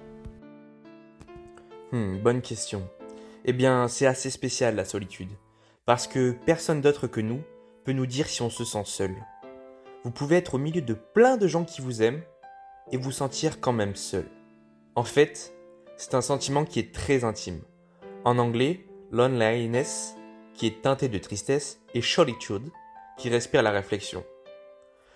Hmm, 1.91 2.17
Bonne 2.17 2.41
question. 2.41 2.88
Eh 3.43 3.53
bien, 3.53 3.88
c'est 3.88 4.05
assez 4.05 4.29
spécial 4.29 4.75
la 4.75 4.86
solitude, 4.86 5.31
parce 5.86 6.07
que 6.07 6.31
personne 6.45 6.81
d'autre 6.81 7.07
que 7.07 7.21
nous 7.21 7.41
peut 7.83 7.91
nous 7.91 8.05
dire 8.05 8.27
si 8.27 8.43
on 8.43 8.51
se 8.51 8.63
sent 8.63 8.83
seul. 8.86 9.15
Vous 10.03 10.12
pouvez 10.12 10.38
être 10.38 10.55
au 10.55 10.57
milieu 10.60 10.81
de 10.81 10.93
plein 10.93 11.38
de 11.38 11.48
gens 11.48 11.63
qui 11.63 11.81
vous 11.81 12.03
aiment 12.03 12.21
et 12.91 12.98
vous 12.98 13.12
sentir 13.12 13.60
quand 13.60 13.74
même 13.74 13.95
seul. 13.95 14.25
En 14.95 15.03
fait, 15.03 15.55
c'est 15.98 16.13
un 16.13 16.21
sentiment 16.21 16.65
qui 16.65 16.79
est 16.79 16.93
très 16.93 17.24
intime. 17.24 17.62
En 18.25 18.38
anglais, 18.38 18.86
loneliness, 19.12 20.15
qui 20.53 20.67
est 20.67 20.81
teinté 20.81 21.07
de 21.10 21.17
tristesse, 21.17 21.79
et 21.93 22.01
solitude, 22.01 22.69
qui 23.17 23.29
respire 23.29 23.63
la 23.63 23.71
réflexion. 23.71 24.24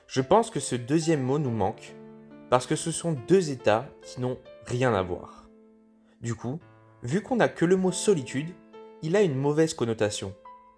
Je 0.07 0.21
pense 0.21 0.49
que 0.49 0.59
ce 0.59 0.75
deuxième 0.75 1.21
mot 1.21 1.39
nous 1.39 1.51
manque, 1.51 1.95
parce 2.49 2.65
que 2.65 2.75
ce 2.75 2.91
sont 2.91 3.13
deux 3.27 3.51
états 3.51 3.87
qui 4.01 4.21
n'ont 4.21 4.39
rien 4.65 4.93
à 4.93 5.01
voir. 5.01 5.49
Du 6.21 6.35
coup, 6.35 6.59
vu 7.05 7.21
qu'on 7.21 7.37
n'a 7.37 7.47
que 7.47 7.65
le 7.65 7.77
mot 7.77 7.91
solitude, 7.91 8.49
il 9.01 9.15
a 9.15 9.21
une 9.21 9.35
mauvaise 9.35 9.73
connotation. 9.73 10.33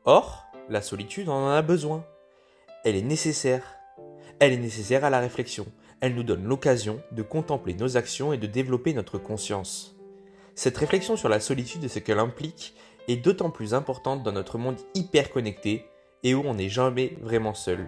Or, 0.05 0.45
la 0.69 0.81
solitude, 0.81 1.29
en 1.29 1.49
a 1.49 1.61
besoin. 1.61 2.05
Elle 2.83 2.95
est 2.95 3.01
nécessaire 3.01 3.77
elle 4.39 4.53
est 4.53 4.57
nécessaire 4.57 5.03
à 5.03 5.09
la 5.09 5.19
réflexion. 5.19 5.65
Elle 5.99 6.13
nous 6.13 6.21
donne 6.21 6.43
l'occasion 6.43 7.01
de 7.11 7.23
contempler 7.23 7.73
nos 7.73 7.97
actions 7.97 8.33
et 8.33 8.37
de 8.37 8.45
développer 8.45 8.93
notre 8.93 9.17
conscience. 9.17 9.95
Cette 10.53 10.77
réflexion 10.77 11.17
sur 11.17 11.27
la 11.27 11.39
solitude 11.39 11.83
et 11.83 11.87
ce 11.87 11.97
qu'elle 11.97 12.19
implique 12.19 12.75
est 13.07 13.17
d'autant 13.17 13.49
plus 13.49 13.73
importante 13.73 14.21
dans 14.21 14.31
notre 14.31 14.59
monde 14.59 14.77
hyper 14.93 15.31
connecté 15.31 15.85
et 16.23 16.35
où 16.35 16.43
on 16.45 16.53
n'est 16.53 16.69
jamais 16.69 17.17
vraiment 17.21 17.55
seul. 17.55 17.87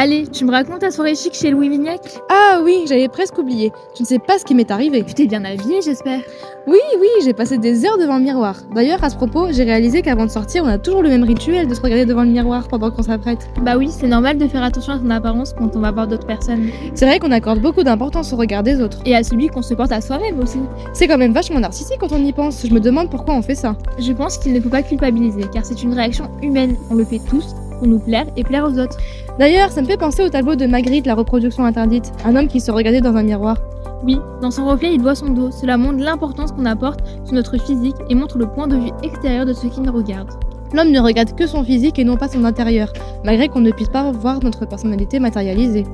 Allez, 0.00 0.28
tu 0.28 0.44
me 0.44 0.52
racontes 0.52 0.78
ta 0.78 0.92
soirée 0.92 1.16
chic 1.16 1.34
chez 1.34 1.50
Louis 1.50 1.68
Vignac 1.68 2.20
Ah 2.30 2.60
oui, 2.62 2.84
j'avais 2.86 3.08
presque 3.08 3.36
oublié. 3.36 3.72
Tu 3.96 4.04
ne 4.04 4.06
sais 4.06 4.20
pas 4.20 4.38
ce 4.38 4.44
qui 4.44 4.54
m'est 4.54 4.70
arrivé. 4.70 5.02
Tu 5.02 5.12
t'es 5.12 5.26
bien 5.26 5.44
habillée, 5.44 5.82
j'espère. 5.82 6.20
Oui, 6.68 6.78
oui, 7.00 7.08
j'ai 7.24 7.32
passé 7.32 7.58
des 7.58 7.84
heures 7.84 7.98
devant 7.98 8.18
le 8.18 8.22
miroir. 8.22 8.60
D'ailleurs, 8.72 9.02
à 9.02 9.10
ce 9.10 9.16
propos, 9.16 9.48
j'ai 9.50 9.64
réalisé 9.64 10.02
qu'avant 10.02 10.26
de 10.26 10.30
sortir, 10.30 10.62
on 10.62 10.68
a 10.68 10.78
toujours 10.78 11.02
le 11.02 11.08
même 11.08 11.24
rituel 11.24 11.66
de 11.66 11.74
se 11.74 11.80
regarder 11.80 12.06
devant 12.06 12.22
le 12.22 12.28
miroir 12.28 12.68
pendant 12.68 12.92
qu'on 12.92 13.02
s'apprête. 13.02 13.48
Bah 13.62 13.76
oui, 13.76 13.90
c'est 13.90 14.06
normal 14.06 14.38
de 14.38 14.46
faire 14.46 14.62
attention 14.62 14.92
à 14.92 14.98
son 15.00 15.10
apparence 15.10 15.52
quand 15.52 15.74
on 15.74 15.80
va 15.80 15.90
voir 15.90 16.06
d'autres 16.06 16.28
personnes. 16.28 16.70
C'est 16.94 17.04
vrai 17.04 17.18
qu'on 17.18 17.32
accorde 17.32 17.58
beaucoup 17.58 17.82
d'importance 17.82 18.32
au 18.32 18.36
regard 18.36 18.62
des 18.62 18.80
autres. 18.80 19.00
Et 19.04 19.16
à 19.16 19.24
celui 19.24 19.48
qu'on 19.48 19.62
se 19.62 19.74
porte 19.74 19.90
à 19.90 20.00
soi-même 20.00 20.38
aussi. 20.38 20.60
C'est 20.92 21.08
quand 21.08 21.18
même 21.18 21.32
vachement 21.32 21.58
narcissique 21.58 21.98
quand 21.98 22.12
on 22.12 22.24
y 22.24 22.32
pense. 22.32 22.64
Je 22.64 22.72
me 22.72 22.78
demande 22.78 23.10
pourquoi 23.10 23.34
on 23.34 23.42
fait 23.42 23.56
ça. 23.56 23.74
Je 23.98 24.12
pense 24.12 24.38
qu'il 24.38 24.52
ne 24.52 24.60
faut 24.60 24.68
pas 24.68 24.84
culpabiliser, 24.84 25.42
car 25.52 25.66
c'est 25.66 25.82
une 25.82 25.94
réaction 25.94 26.30
humaine. 26.40 26.76
On 26.88 26.94
le 26.94 27.04
fait 27.04 27.20
tous 27.28 27.56
pour 27.78 27.88
nous 27.88 27.98
plaire 27.98 28.26
et 28.36 28.44
plaire 28.44 28.64
aux 28.64 28.78
autres. 28.78 28.98
D'ailleurs, 29.38 29.70
ça 29.70 29.80
me 29.80 29.86
fait 29.86 29.96
penser 29.96 30.22
au 30.22 30.28
tableau 30.28 30.56
de 30.56 30.66
Magritte, 30.66 31.06
la 31.06 31.14
reproduction 31.14 31.64
interdite. 31.64 32.12
Un 32.24 32.36
homme 32.36 32.48
qui 32.48 32.60
se 32.60 32.70
regardait 32.70 33.00
dans 33.00 33.14
un 33.14 33.22
miroir. 33.22 33.56
Oui, 34.04 34.18
dans 34.42 34.50
son 34.50 34.66
reflet, 34.66 34.94
il 34.94 35.00
voit 35.00 35.14
son 35.14 35.30
dos. 35.30 35.50
Cela 35.50 35.76
montre 35.76 35.98
l'importance 35.98 36.52
qu'on 36.52 36.66
apporte 36.66 37.00
sur 37.24 37.34
notre 37.34 37.58
physique 37.58 37.96
et 38.08 38.14
montre 38.14 38.38
le 38.38 38.46
point 38.46 38.68
de 38.68 38.76
vue 38.76 38.90
extérieur 39.02 39.46
de 39.46 39.52
ceux 39.52 39.68
qui 39.68 39.80
nous 39.80 39.92
regardent. 39.92 40.32
L'homme 40.74 40.90
ne 40.90 41.00
regarde 41.00 41.34
que 41.34 41.46
son 41.46 41.64
physique 41.64 41.98
et 41.98 42.04
non 42.04 42.16
pas 42.16 42.28
son 42.28 42.44
intérieur, 42.44 42.92
malgré 43.24 43.48
qu'on 43.48 43.60
ne 43.60 43.70
puisse 43.70 43.88
pas 43.88 44.10
voir 44.12 44.42
notre 44.42 44.66
personnalité 44.66 45.18
matérialisée. 45.18 45.84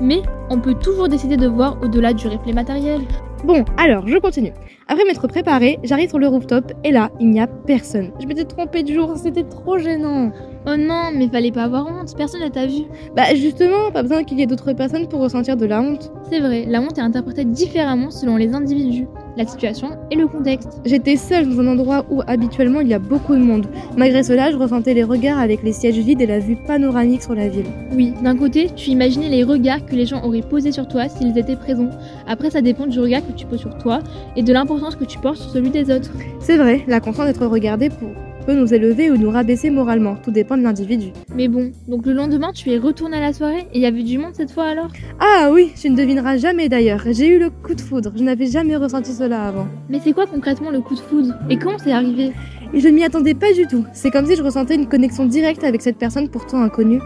Mais 0.00 0.22
on 0.48 0.58
peut 0.58 0.74
toujours 0.74 1.08
décider 1.08 1.36
de 1.36 1.48
voir 1.48 1.76
au-delà 1.82 2.12
du 2.12 2.28
reflet 2.28 2.52
matériel. 2.52 3.02
Bon, 3.44 3.64
alors, 3.76 4.06
je 4.06 4.18
continue. 4.18 4.52
Après 4.88 5.04
m'être 5.04 5.26
préparée, 5.28 5.78
j'arrive 5.84 6.08
sur 6.08 6.18
le 6.18 6.28
rooftop 6.28 6.72
et 6.84 6.90
là, 6.90 7.10
il 7.20 7.30
n'y 7.30 7.40
a 7.40 7.46
personne. 7.46 8.10
Je 8.20 8.26
m'étais 8.26 8.44
trompée 8.44 8.82
de 8.82 8.92
jour, 8.92 9.16
c'était 9.16 9.44
trop 9.44 9.78
gênant. 9.78 10.32
Oh 10.66 10.76
non, 10.76 11.10
mais 11.14 11.28
fallait 11.28 11.52
pas 11.52 11.64
avoir 11.64 11.86
honte, 11.86 12.14
personne 12.16 12.42
ne 12.42 12.48
t'a 12.48 12.66
vu. 12.66 12.82
Bah 13.16 13.34
justement, 13.34 13.90
pas 13.92 14.02
besoin 14.02 14.24
qu'il 14.24 14.38
y 14.38 14.42
ait 14.42 14.46
d'autres 14.46 14.72
personnes 14.72 15.08
pour 15.08 15.20
ressentir 15.20 15.56
de 15.56 15.66
la 15.66 15.80
honte. 15.80 16.12
C'est 16.30 16.40
vrai, 16.40 16.64
la 16.66 16.80
honte 16.80 16.98
est 16.98 17.02
interprétée 17.02 17.44
différemment 17.44 18.10
selon 18.10 18.36
les 18.36 18.54
individus, 18.54 19.06
la 19.36 19.46
situation 19.46 19.88
et 20.10 20.16
le 20.16 20.26
contexte. 20.26 20.80
J'étais 20.84 21.16
seule 21.16 21.48
dans 21.48 21.60
un 21.60 21.66
endroit 21.68 22.04
où 22.10 22.22
habituellement 22.26 22.80
il 22.80 22.88
y 22.88 22.94
a 22.94 22.98
beaucoup 22.98 23.34
de 23.34 23.40
monde. 23.40 23.66
Malgré 23.96 24.22
cela, 24.22 24.50
je 24.50 24.56
ressentais 24.56 24.94
les 24.94 25.04
regards 25.04 25.38
avec 25.38 25.62
les 25.62 25.72
sièges 25.72 25.98
vides 25.98 26.20
et 26.20 26.26
la 26.26 26.38
vue 26.38 26.56
panoramique 26.56 27.22
sur 27.22 27.34
la 27.34 27.48
ville. 27.48 27.66
Oui, 27.92 28.12
d'un 28.22 28.36
côté, 28.36 28.70
tu 28.74 28.90
imaginais 28.90 29.28
les 29.28 29.44
regards 29.44 29.84
que 29.84 29.94
les 29.94 30.06
gens 30.06 30.24
auraient 30.24 30.42
posés 30.42 30.72
sur 30.72 30.88
toi 30.88 31.08
s'ils 31.08 31.36
étaient 31.38 31.56
présents. 31.56 31.90
Après, 32.26 32.50
ça 32.50 32.60
dépend 32.60 32.86
du 32.86 32.98
regard 33.00 33.26
que 33.26 33.32
tu 33.32 33.46
poses 33.46 33.60
sur 33.60 33.76
toi 33.78 34.00
et 34.36 34.42
de 34.42 34.52
l'importance 34.52 34.96
que 34.96 35.04
tu 35.04 35.18
portes 35.18 35.38
sur 35.38 35.50
celui 35.50 35.70
des 35.70 35.90
autres. 35.90 36.12
C'est 36.40 36.56
vrai, 36.56 36.82
la 36.86 37.00
conscience 37.00 37.26
d'être 37.26 37.46
regardé 37.46 37.88
pour 37.88 38.08
peut 38.42 38.54
nous 38.54 38.74
élever 38.74 39.10
ou 39.10 39.16
nous 39.16 39.30
rabaisser 39.30 39.70
moralement, 39.70 40.16
tout 40.22 40.30
dépend 40.30 40.56
de 40.56 40.62
l'individu. 40.62 41.08
Mais 41.34 41.48
bon, 41.48 41.72
donc 41.88 42.06
le 42.06 42.12
lendemain, 42.12 42.52
tu 42.52 42.70
es 42.70 42.78
retourné 42.78 43.16
à 43.16 43.20
la 43.20 43.32
soirée 43.32 43.66
et 43.72 43.76
il 43.76 43.80
y 43.80 43.86
avait 43.86 44.02
du 44.02 44.18
monde 44.18 44.32
cette 44.34 44.50
fois 44.50 44.64
alors? 44.64 44.88
Ah 45.20 45.50
oui, 45.52 45.72
tu 45.80 45.90
ne 45.90 45.96
devineras 45.96 46.36
jamais 46.36 46.68
d'ailleurs. 46.68 47.02
J'ai 47.10 47.28
eu 47.28 47.38
le 47.38 47.50
coup 47.50 47.74
de 47.74 47.80
foudre, 47.80 48.12
je 48.16 48.22
n'avais 48.22 48.46
jamais 48.46 48.76
ressenti 48.76 49.12
cela 49.12 49.44
avant. 49.44 49.66
Mais 49.88 50.00
c'est 50.02 50.12
quoi 50.12 50.26
concrètement 50.26 50.70
le 50.70 50.80
coup 50.80 50.94
de 50.94 51.00
foudre? 51.00 51.34
Et 51.48 51.58
comment 51.58 51.78
c'est 51.78 51.92
arrivé? 51.92 52.32
Et 52.74 52.80
je 52.80 52.88
ne 52.88 52.94
m'y 52.94 53.04
attendais 53.04 53.34
pas 53.34 53.52
du 53.52 53.66
tout. 53.66 53.84
C'est 53.92 54.10
comme 54.10 54.26
si 54.26 54.34
je 54.34 54.42
ressentais 54.42 54.74
une 54.74 54.88
connexion 54.88 55.26
directe 55.26 55.62
avec 55.64 55.82
cette 55.82 55.98
personne 55.98 56.28
pourtant 56.28 56.62
inconnue. 56.62 57.00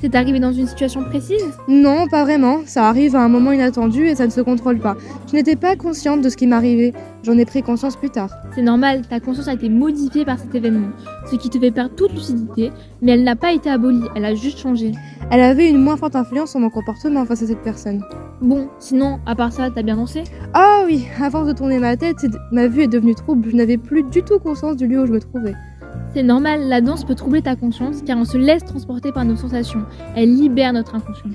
C'est 0.00 0.14
arrivé 0.14 0.40
dans 0.40 0.52
une 0.52 0.66
situation 0.66 1.04
précise 1.04 1.44
Non, 1.68 2.08
pas 2.08 2.24
vraiment. 2.24 2.60
Ça 2.64 2.88
arrive 2.88 3.14
à 3.16 3.22
un 3.22 3.28
moment 3.28 3.52
inattendu 3.52 4.06
et 4.06 4.14
ça 4.14 4.24
ne 4.24 4.30
se 4.30 4.40
contrôle 4.40 4.78
pas. 4.78 4.96
Je 5.28 5.36
n'étais 5.36 5.56
pas 5.56 5.76
consciente 5.76 6.22
de 6.22 6.30
ce 6.30 6.38
qui 6.38 6.46
m'arrivait. 6.46 6.94
J'en 7.22 7.36
ai 7.36 7.44
pris 7.44 7.62
conscience 7.62 7.96
plus 7.96 8.08
tard. 8.08 8.30
C'est 8.54 8.62
normal, 8.62 9.02
ta 9.06 9.20
conscience 9.20 9.48
a 9.48 9.52
été 9.52 9.68
modifiée 9.68 10.24
par 10.24 10.38
cet 10.38 10.54
événement, 10.54 10.88
ce 11.30 11.36
qui 11.36 11.50
te 11.50 11.58
fait 11.58 11.70
perdre 11.70 11.94
toute 11.94 12.14
lucidité, 12.14 12.72
mais 13.02 13.12
elle 13.12 13.24
n'a 13.24 13.36
pas 13.36 13.52
été 13.52 13.68
abolie, 13.68 14.04
elle 14.16 14.24
a 14.24 14.34
juste 14.34 14.58
changé. 14.58 14.92
Elle 15.30 15.42
avait 15.42 15.68
une 15.68 15.76
moins 15.76 15.98
forte 15.98 16.16
influence 16.16 16.52
sur 16.52 16.60
mon 16.60 16.70
comportement 16.70 17.26
face 17.26 17.42
à 17.42 17.46
cette 17.46 17.62
personne. 17.62 18.02
Bon, 18.40 18.68
sinon, 18.78 19.20
à 19.26 19.34
part 19.34 19.52
ça, 19.52 19.68
t'as 19.70 19.82
bien 19.82 19.96
dansé 19.96 20.24
Ah 20.54 20.82
oui, 20.86 21.04
à 21.20 21.28
force 21.30 21.46
de 21.46 21.52
tourner 21.52 21.78
ma 21.78 21.98
tête, 21.98 22.16
ma 22.52 22.68
vue 22.68 22.84
est 22.84 22.88
devenue 22.88 23.14
trouble. 23.14 23.50
Je 23.50 23.56
n'avais 23.56 23.76
plus 23.76 24.02
du 24.02 24.22
tout 24.22 24.38
conscience 24.38 24.76
du 24.76 24.86
lieu 24.86 25.02
où 25.02 25.06
je 25.06 25.12
me 25.12 25.20
trouvais. 25.20 25.54
C'est 26.12 26.24
normal, 26.24 26.62
la 26.68 26.80
danse 26.80 27.04
peut 27.04 27.14
troubler 27.14 27.40
ta 27.40 27.54
conscience 27.54 28.02
car 28.04 28.18
on 28.18 28.24
se 28.24 28.36
laisse 28.36 28.64
transporter 28.64 29.12
par 29.12 29.24
nos 29.24 29.36
sensations. 29.36 29.82
Elle 30.16 30.34
libère 30.34 30.72
notre 30.72 30.96
inconscient. 30.96 31.30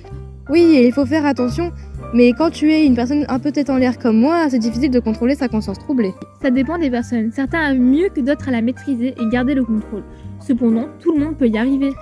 Oui, 0.49 0.59
et 0.59 0.87
il 0.87 0.91
faut 0.91 1.05
faire 1.05 1.25
attention. 1.25 1.71
Mais 2.13 2.33
quand 2.33 2.49
tu 2.49 2.71
es 2.71 2.85
une 2.85 2.93
personne 2.93 3.25
un 3.29 3.39
peu 3.39 3.53
tête 3.53 3.69
en 3.69 3.77
l'air 3.77 3.97
comme 3.97 4.19
moi, 4.19 4.49
c'est 4.49 4.59
difficile 4.59 4.91
de 4.91 4.99
contrôler 4.99 5.35
sa 5.35 5.47
conscience 5.47 5.79
troublée. 5.79 6.13
Ça 6.41 6.51
dépend 6.51 6.77
des 6.77 6.89
personnes. 6.89 7.31
Certains 7.31 7.59
arrivent 7.59 7.81
mieux 7.81 8.09
que 8.09 8.19
d'autres 8.19 8.49
à 8.49 8.51
la 8.51 8.61
maîtriser 8.61 9.15
et 9.19 9.29
garder 9.31 9.53
le 9.53 9.63
contrôle. 9.63 10.03
Cependant, 10.41 10.87
tout 10.99 11.13
le 11.17 11.23
monde 11.23 11.37
peut 11.37 11.47
y 11.47 11.57
arriver. 11.57 11.93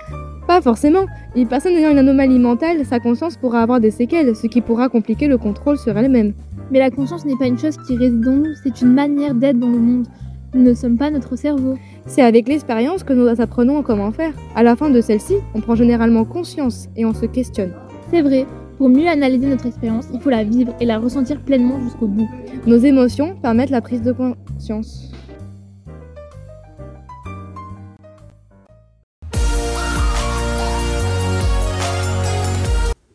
Pas 0.48 0.60
forcément. 0.60 1.06
Une 1.36 1.46
personne 1.46 1.74
ayant 1.74 1.90
une 1.90 1.98
anomalie 1.98 2.40
mentale, 2.40 2.84
sa 2.84 2.98
conscience 2.98 3.36
pourra 3.36 3.62
avoir 3.62 3.80
des 3.80 3.92
séquelles, 3.92 4.34
ce 4.34 4.48
qui 4.48 4.60
pourra 4.60 4.88
compliquer 4.88 5.28
le 5.28 5.38
contrôle 5.38 5.78
sur 5.78 5.96
elle-même. 5.96 6.34
Mais 6.72 6.80
la 6.80 6.90
conscience 6.90 7.24
n'est 7.24 7.36
pas 7.36 7.46
une 7.46 7.58
chose 7.58 7.76
qui 7.86 7.96
réside 7.96 8.26
en 8.26 8.32
nous, 8.32 8.54
c'est 8.62 8.82
une 8.82 8.92
manière 8.92 9.34
d'être 9.34 9.58
dans 9.58 9.70
le 9.70 9.78
monde. 9.78 10.06
Nous 10.54 10.62
ne 10.62 10.74
sommes 10.74 10.96
pas 10.96 11.10
notre 11.10 11.34
cerveau. 11.34 11.76
C'est 12.06 12.20
avec 12.20 12.48
l'expérience 12.48 13.02
que 13.02 13.14
nous 13.14 13.26
apprenons 13.40 13.82
comment 13.82 14.12
faire. 14.12 14.34
À 14.54 14.62
la 14.62 14.76
fin 14.76 14.90
de 14.90 15.00
celle-ci, 15.00 15.36
on 15.54 15.62
prend 15.62 15.74
généralement 15.74 16.26
conscience 16.26 16.88
et 16.96 17.06
on 17.06 17.14
se 17.14 17.24
questionne. 17.24 17.72
C'est 18.10 18.20
vrai, 18.20 18.46
pour 18.76 18.90
mieux 18.90 19.08
analyser 19.08 19.46
notre 19.46 19.64
expérience, 19.64 20.08
il 20.12 20.20
faut 20.20 20.28
la 20.28 20.44
vivre 20.44 20.74
et 20.80 20.84
la 20.84 20.98
ressentir 20.98 21.40
pleinement 21.40 21.80
jusqu'au 21.80 22.06
bout. 22.06 22.28
Nos 22.66 22.76
émotions 22.76 23.36
permettent 23.40 23.70
la 23.70 23.80
prise 23.80 24.02
de 24.02 24.12
conscience. 24.12 25.12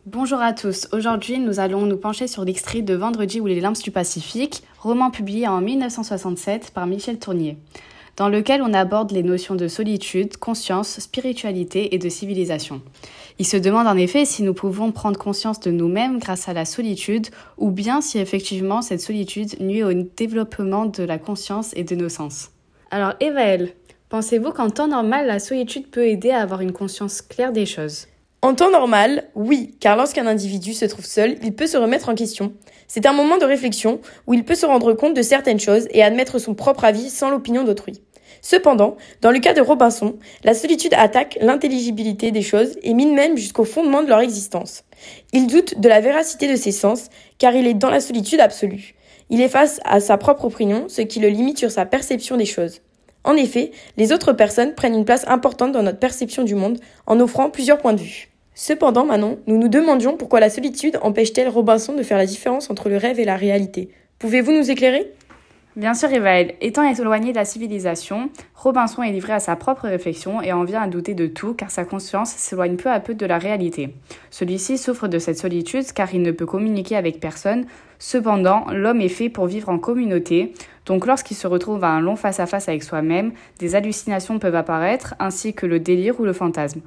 Bonjour 0.04 0.40
à 0.40 0.52
tous, 0.52 0.88
aujourd'hui 0.92 1.38
nous 1.38 1.60
allons 1.60 1.86
nous 1.86 1.96
pencher 1.96 2.26
sur 2.26 2.44
l'extrait 2.44 2.82
de 2.82 2.94
Vendredi 2.94 3.40
ou 3.40 3.46
les 3.46 3.60
lynx 3.60 3.80
du 3.82 3.92
Pacifique, 3.92 4.64
roman 4.80 5.10
publié 5.10 5.46
en 5.46 5.60
1967 5.60 6.72
par 6.74 6.86
Michel 6.86 7.18
Tournier 7.18 7.56
dans 8.16 8.28
lequel 8.28 8.62
on 8.62 8.74
aborde 8.74 9.12
les 9.12 9.22
notions 9.22 9.54
de 9.54 9.68
solitude, 9.68 10.36
conscience, 10.36 11.00
spiritualité 11.00 11.94
et 11.94 11.98
de 11.98 12.08
civilisation. 12.08 12.82
Il 13.38 13.46
se 13.46 13.56
demande 13.56 13.86
en 13.86 13.96
effet 13.96 14.24
si 14.24 14.42
nous 14.42 14.54
pouvons 14.54 14.92
prendre 14.92 15.18
conscience 15.18 15.60
de 15.60 15.70
nous-mêmes 15.70 16.18
grâce 16.18 16.48
à 16.48 16.52
la 16.52 16.64
solitude 16.64 17.28
ou 17.56 17.70
bien 17.70 18.00
si 18.00 18.18
effectivement 18.18 18.82
cette 18.82 19.00
solitude 19.00 19.58
nuit 19.60 19.82
au 19.82 19.92
développement 19.92 20.86
de 20.86 21.02
la 21.02 21.18
conscience 21.18 21.72
et 21.74 21.84
de 21.84 21.94
nos 21.94 22.10
sens. 22.10 22.50
Alors 22.90 23.14
Evaël, 23.20 23.72
pensez-vous 24.08 24.50
qu'en 24.50 24.68
temps 24.68 24.88
normal 24.88 25.26
la 25.26 25.38
solitude 25.38 25.90
peut 25.90 26.06
aider 26.06 26.30
à 26.30 26.42
avoir 26.42 26.60
une 26.60 26.72
conscience 26.72 27.22
claire 27.22 27.52
des 27.52 27.66
choses? 27.66 28.08
En 28.42 28.54
temps 28.54 28.70
normal, 28.70 29.24
oui, 29.34 29.74
car 29.80 29.96
lorsqu'un 29.96 30.26
individu 30.26 30.72
se 30.72 30.86
trouve 30.86 31.04
seul, 31.04 31.36
il 31.42 31.54
peut 31.54 31.66
se 31.66 31.76
remettre 31.76 32.08
en 32.08 32.14
question. 32.14 32.54
C'est 32.92 33.06
un 33.06 33.12
moment 33.12 33.38
de 33.38 33.44
réflexion 33.44 34.00
où 34.26 34.34
il 34.34 34.44
peut 34.44 34.56
se 34.56 34.66
rendre 34.66 34.94
compte 34.94 35.14
de 35.14 35.22
certaines 35.22 35.60
choses 35.60 35.86
et 35.92 36.02
admettre 36.02 36.40
son 36.40 36.54
propre 36.54 36.84
avis 36.84 37.08
sans 37.08 37.30
l'opinion 37.30 37.62
d'autrui. 37.62 38.02
Cependant, 38.42 38.96
dans 39.20 39.30
le 39.30 39.38
cas 39.38 39.54
de 39.54 39.60
Robinson, 39.60 40.16
la 40.42 40.54
solitude 40.54 40.94
attaque 40.94 41.38
l'intelligibilité 41.40 42.32
des 42.32 42.42
choses 42.42 42.76
et 42.82 42.92
mine 42.94 43.14
même 43.14 43.36
jusqu'au 43.36 43.62
fondement 43.62 44.02
de 44.02 44.08
leur 44.08 44.18
existence. 44.18 44.82
Il 45.32 45.46
doute 45.46 45.78
de 45.78 45.88
la 45.88 46.00
véracité 46.00 46.50
de 46.50 46.56
ses 46.56 46.72
sens, 46.72 47.10
car 47.38 47.54
il 47.54 47.68
est 47.68 47.74
dans 47.74 47.90
la 47.90 48.00
solitude 48.00 48.40
absolue. 48.40 48.96
Il 49.28 49.40
est 49.40 49.48
face 49.48 49.78
à 49.84 50.00
sa 50.00 50.18
propre 50.18 50.46
opinion, 50.46 50.86
ce 50.88 51.02
qui 51.02 51.20
le 51.20 51.28
limite 51.28 51.58
sur 51.58 51.70
sa 51.70 51.86
perception 51.86 52.36
des 52.36 52.44
choses. 52.44 52.80
En 53.22 53.36
effet, 53.36 53.70
les 53.98 54.10
autres 54.10 54.32
personnes 54.32 54.74
prennent 54.74 54.96
une 54.96 55.04
place 55.04 55.28
importante 55.28 55.70
dans 55.70 55.84
notre 55.84 56.00
perception 56.00 56.42
du 56.42 56.56
monde 56.56 56.80
en 57.06 57.20
offrant 57.20 57.50
plusieurs 57.50 57.78
points 57.78 57.92
de 57.92 58.00
vue. 58.00 58.29
Cependant, 58.54 59.04
Manon, 59.04 59.38
nous 59.46 59.58
nous 59.58 59.68
demandions 59.68 60.16
pourquoi 60.16 60.40
la 60.40 60.50
solitude 60.50 60.98
empêche-t-elle 61.02 61.48
Robinson 61.48 61.94
de 61.94 62.02
faire 62.02 62.18
la 62.18 62.26
différence 62.26 62.70
entre 62.70 62.88
le 62.88 62.96
rêve 62.96 63.20
et 63.20 63.24
la 63.24 63.36
réalité. 63.36 63.90
Pouvez-vous 64.18 64.52
nous 64.52 64.70
éclairer? 64.70 65.12
Bien 65.76 65.94
sûr, 65.94 66.12
Evaël. 66.12 66.56
Étant 66.60 66.82
éloigné 66.82 67.30
de 67.30 67.36
la 67.36 67.44
civilisation, 67.44 68.28
Robinson 68.56 69.04
est 69.04 69.12
livré 69.12 69.34
à 69.34 69.38
sa 69.38 69.54
propre 69.54 69.84
réflexion 69.84 70.42
et 70.42 70.52
en 70.52 70.64
vient 70.64 70.82
à 70.82 70.88
douter 70.88 71.14
de 71.14 71.28
tout 71.28 71.54
car 71.54 71.70
sa 71.70 71.84
conscience 71.84 72.30
s'éloigne 72.30 72.76
peu 72.76 72.90
à 72.90 72.98
peu 72.98 73.14
de 73.14 73.24
la 73.24 73.38
réalité. 73.38 73.94
Celui-ci 74.30 74.78
souffre 74.78 75.06
de 75.06 75.20
cette 75.20 75.38
solitude 75.38 75.90
car 75.92 76.12
il 76.12 76.22
ne 76.22 76.32
peut 76.32 76.44
communiquer 76.44 76.96
avec 76.96 77.20
personne. 77.20 77.66
Cependant, 78.00 78.66
l'homme 78.72 79.00
est 79.00 79.08
fait 79.08 79.28
pour 79.28 79.46
vivre 79.46 79.68
en 79.68 79.78
communauté, 79.78 80.54
donc 80.86 81.06
lorsqu'il 81.06 81.36
se 81.36 81.46
retrouve 81.46 81.84
à 81.84 81.90
un 81.90 82.00
long 82.00 82.16
face-à-face 82.16 82.68
avec 82.68 82.82
soi-même, 82.82 83.32
des 83.60 83.76
hallucinations 83.76 84.40
peuvent 84.40 84.56
apparaître, 84.56 85.14
ainsi 85.20 85.54
que 85.54 85.66
le 85.66 85.78
délire 85.78 86.18
ou 86.18 86.24
le 86.24 86.32
fantasme. 86.32 86.80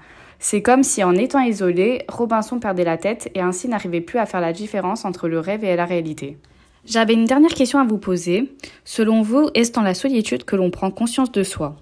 C'est 0.45 0.61
comme 0.61 0.83
si 0.83 1.05
en 1.05 1.15
étant 1.15 1.39
isolé, 1.39 2.03
Robinson 2.09 2.59
perdait 2.59 2.83
la 2.83 2.97
tête 2.97 3.31
et 3.33 3.39
ainsi 3.39 3.69
n'arrivait 3.69 4.01
plus 4.01 4.19
à 4.19 4.25
faire 4.25 4.41
la 4.41 4.51
différence 4.51 5.05
entre 5.05 5.29
le 5.29 5.39
rêve 5.39 5.63
et 5.63 5.77
la 5.77 5.85
réalité. 5.85 6.37
J'avais 6.83 7.13
une 7.13 7.23
dernière 7.23 7.53
question 7.53 7.79
à 7.79 7.85
vous 7.85 7.97
poser. 7.97 8.51
Selon 8.83 9.21
vous, 9.21 9.49
est-ce 9.53 9.71
dans 9.71 9.81
la 9.81 9.93
solitude 9.93 10.43
que 10.43 10.57
l'on 10.57 10.69
prend 10.69 10.91
conscience 10.91 11.31
de 11.31 11.43
soi? 11.43 11.77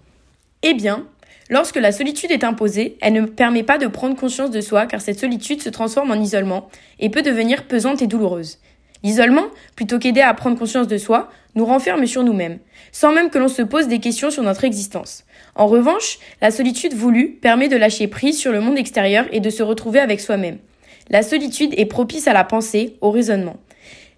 Eh 0.61 0.75
bien, 0.75 1.07
lorsque 1.49 1.77
la 1.77 1.91
solitude 1.91 2.29
est 2.29 2.43
imposée, 2.43 2.99
elle 3.01 3.13
ne 3.13 3.25
permet 3.25 3.63
pas 3.63 3.79
de 3.79 3.87
prendre 3.87 4.15
conscience 4.15 4.51
de 4.51 4.61
soi 4.61 4.85
car 4.85 5.01
cette 5.01 5.19
solitude 5.19 5.63
se 5.63 5.69
transforme 5.69 6.11
en 6.11 6.21
isolement 6.21 6.69
et 6.99 7.09
peut 7.09 7.23
devenir 7.23 7.65
pesante 7.65 8.03
et 8.03 8.07
douloureuse. 8.07 8.59
L'isolement, 9.01 9.47
plutôt 9.75 9.97
qu'aider 9.97 10.21
à 10.21 10.35
prendre 10.35 10.59
conscience 10.59 10.87
de 10.87 10.99
soi, 10.99 11.31
nous 11.55 11.65
renferme 11.65 12.05
sur 12.05 12.23
nous-mêmes, 12.23 12.59
sans 12.91 13.11
même 13.11 13.31
que 13.31 13.39
l'on 13.39 13.47
se 13.47 13.63
pose 13.63 13.87
des 13.87 13.99
questions 13.99 14.29
sur 14.29 14.43
notre 14.43 14.65
existence. 14.65 15.23
En 15.55 15.67
revanche, 15.67 16.19
la 16.41 16.51
solitude 16.51 16.93
voulue 16.93 17.37
permet 17.41 17.67
de 17.67 17.75
lâcher 17.75 18.07
prise 18.07 18.39
sur 18.39 18.51
le 18.51 18.61
monde 18.61 18.77
extérieur 18.77 19.25
et 19.31 19.39
de 19.39 19.49
se 19.49 19.63
retrouver 19.63 19.99
avec 19.99 20.21
soi-même. 20.21 20.57
La 21.09 21.23
solitude 21.23 21.73
est 21.77 21.85
propice 21.85 22.27
à 22.27 22.33
la 22.33 22.43
pensée, 22.43 22.95
au 23.01 23.11
raisonnement. 23.11 23.57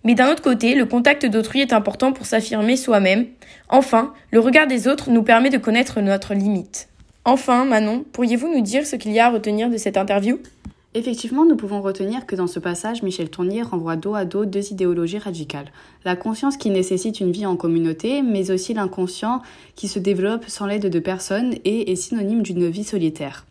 Mais 0.03 0.15
d'un 0.15 0.29
autre 0.29 0.43
côté, 0.43 0.75
le 0.75 0.85
contact 0.85 1.25
d'autrui 1.25 1.61
est 1.61 1.73
important 1.73 2.11
pour 2.11 2.25
s'affirmer 2.25 2.75
soi-même. 2.75 3.27
Enfin, 3.69 4.13
le 4.31 4.39
regard 4.39 4.67
des 4.67 4.87
autres 4.87 5.09
nous 5.09 5.23
permet 5.23 5.49
de 5.49 5.57
connaître 5.57 6.01
notre 6.01 6.33
limite. 6.33 6.89
Enfin, 7.25 7.63
Manon, 7.63 8.03
pourriez-vous 8.11 8.53
nous 8.53 8.61
dire 8.61 8.85
ce 8.85 8.97
qu'il 8.97 9.13
y 9.13 9.19
a 9.19 9.27
à 9.27 9.29
retenir 9.29 9.69
de 9.69 9.77
cette 9.77 9.97
interview? 9.97 10.39
Effectivement, 10.95 11.43
nous 11.45 11.55
pouvons 11.55 11.81
retenir 11.81 12.27
que 12.27 12.35
dans 12.35 12.45
ce 12.45 12.59
passage, 12.59 13.01
Michel 13.01 13.29
Tournier 13.29 13.63
renvoie 13.63 13.95
dos 13.95 14.13
à 14.13 14.25
dos 14.25 14.45
deux 14.45 14.71
idéologies 14.71 15.17
radicales. 15.17 15.71
La 16.05 16.15
conscience 16.15 16.55
qui 16.55 16.69
nécessite 16.69 17.19
une 17.19 17.31
vie 17.31 17.47
en 17.47 17.55
communauté, 17.55 18.21
mais 18.21 18.51
aussi 18.51 18.75
l'inconscient 18.75 19.41
qui 19.75 19.87
se 19.87 19.97
développe 19.97 20.45
sans 20.47 20.67
l'aide 20.67 20.89
de 20.89 20.99
personne 20.99 21.55
et 21.65 21.91
est 21.91 21.95
synonyme 21.95 22.43
d'une 22.43 22.69
vie 22.69 22.83
solitaire. 22.83 23.45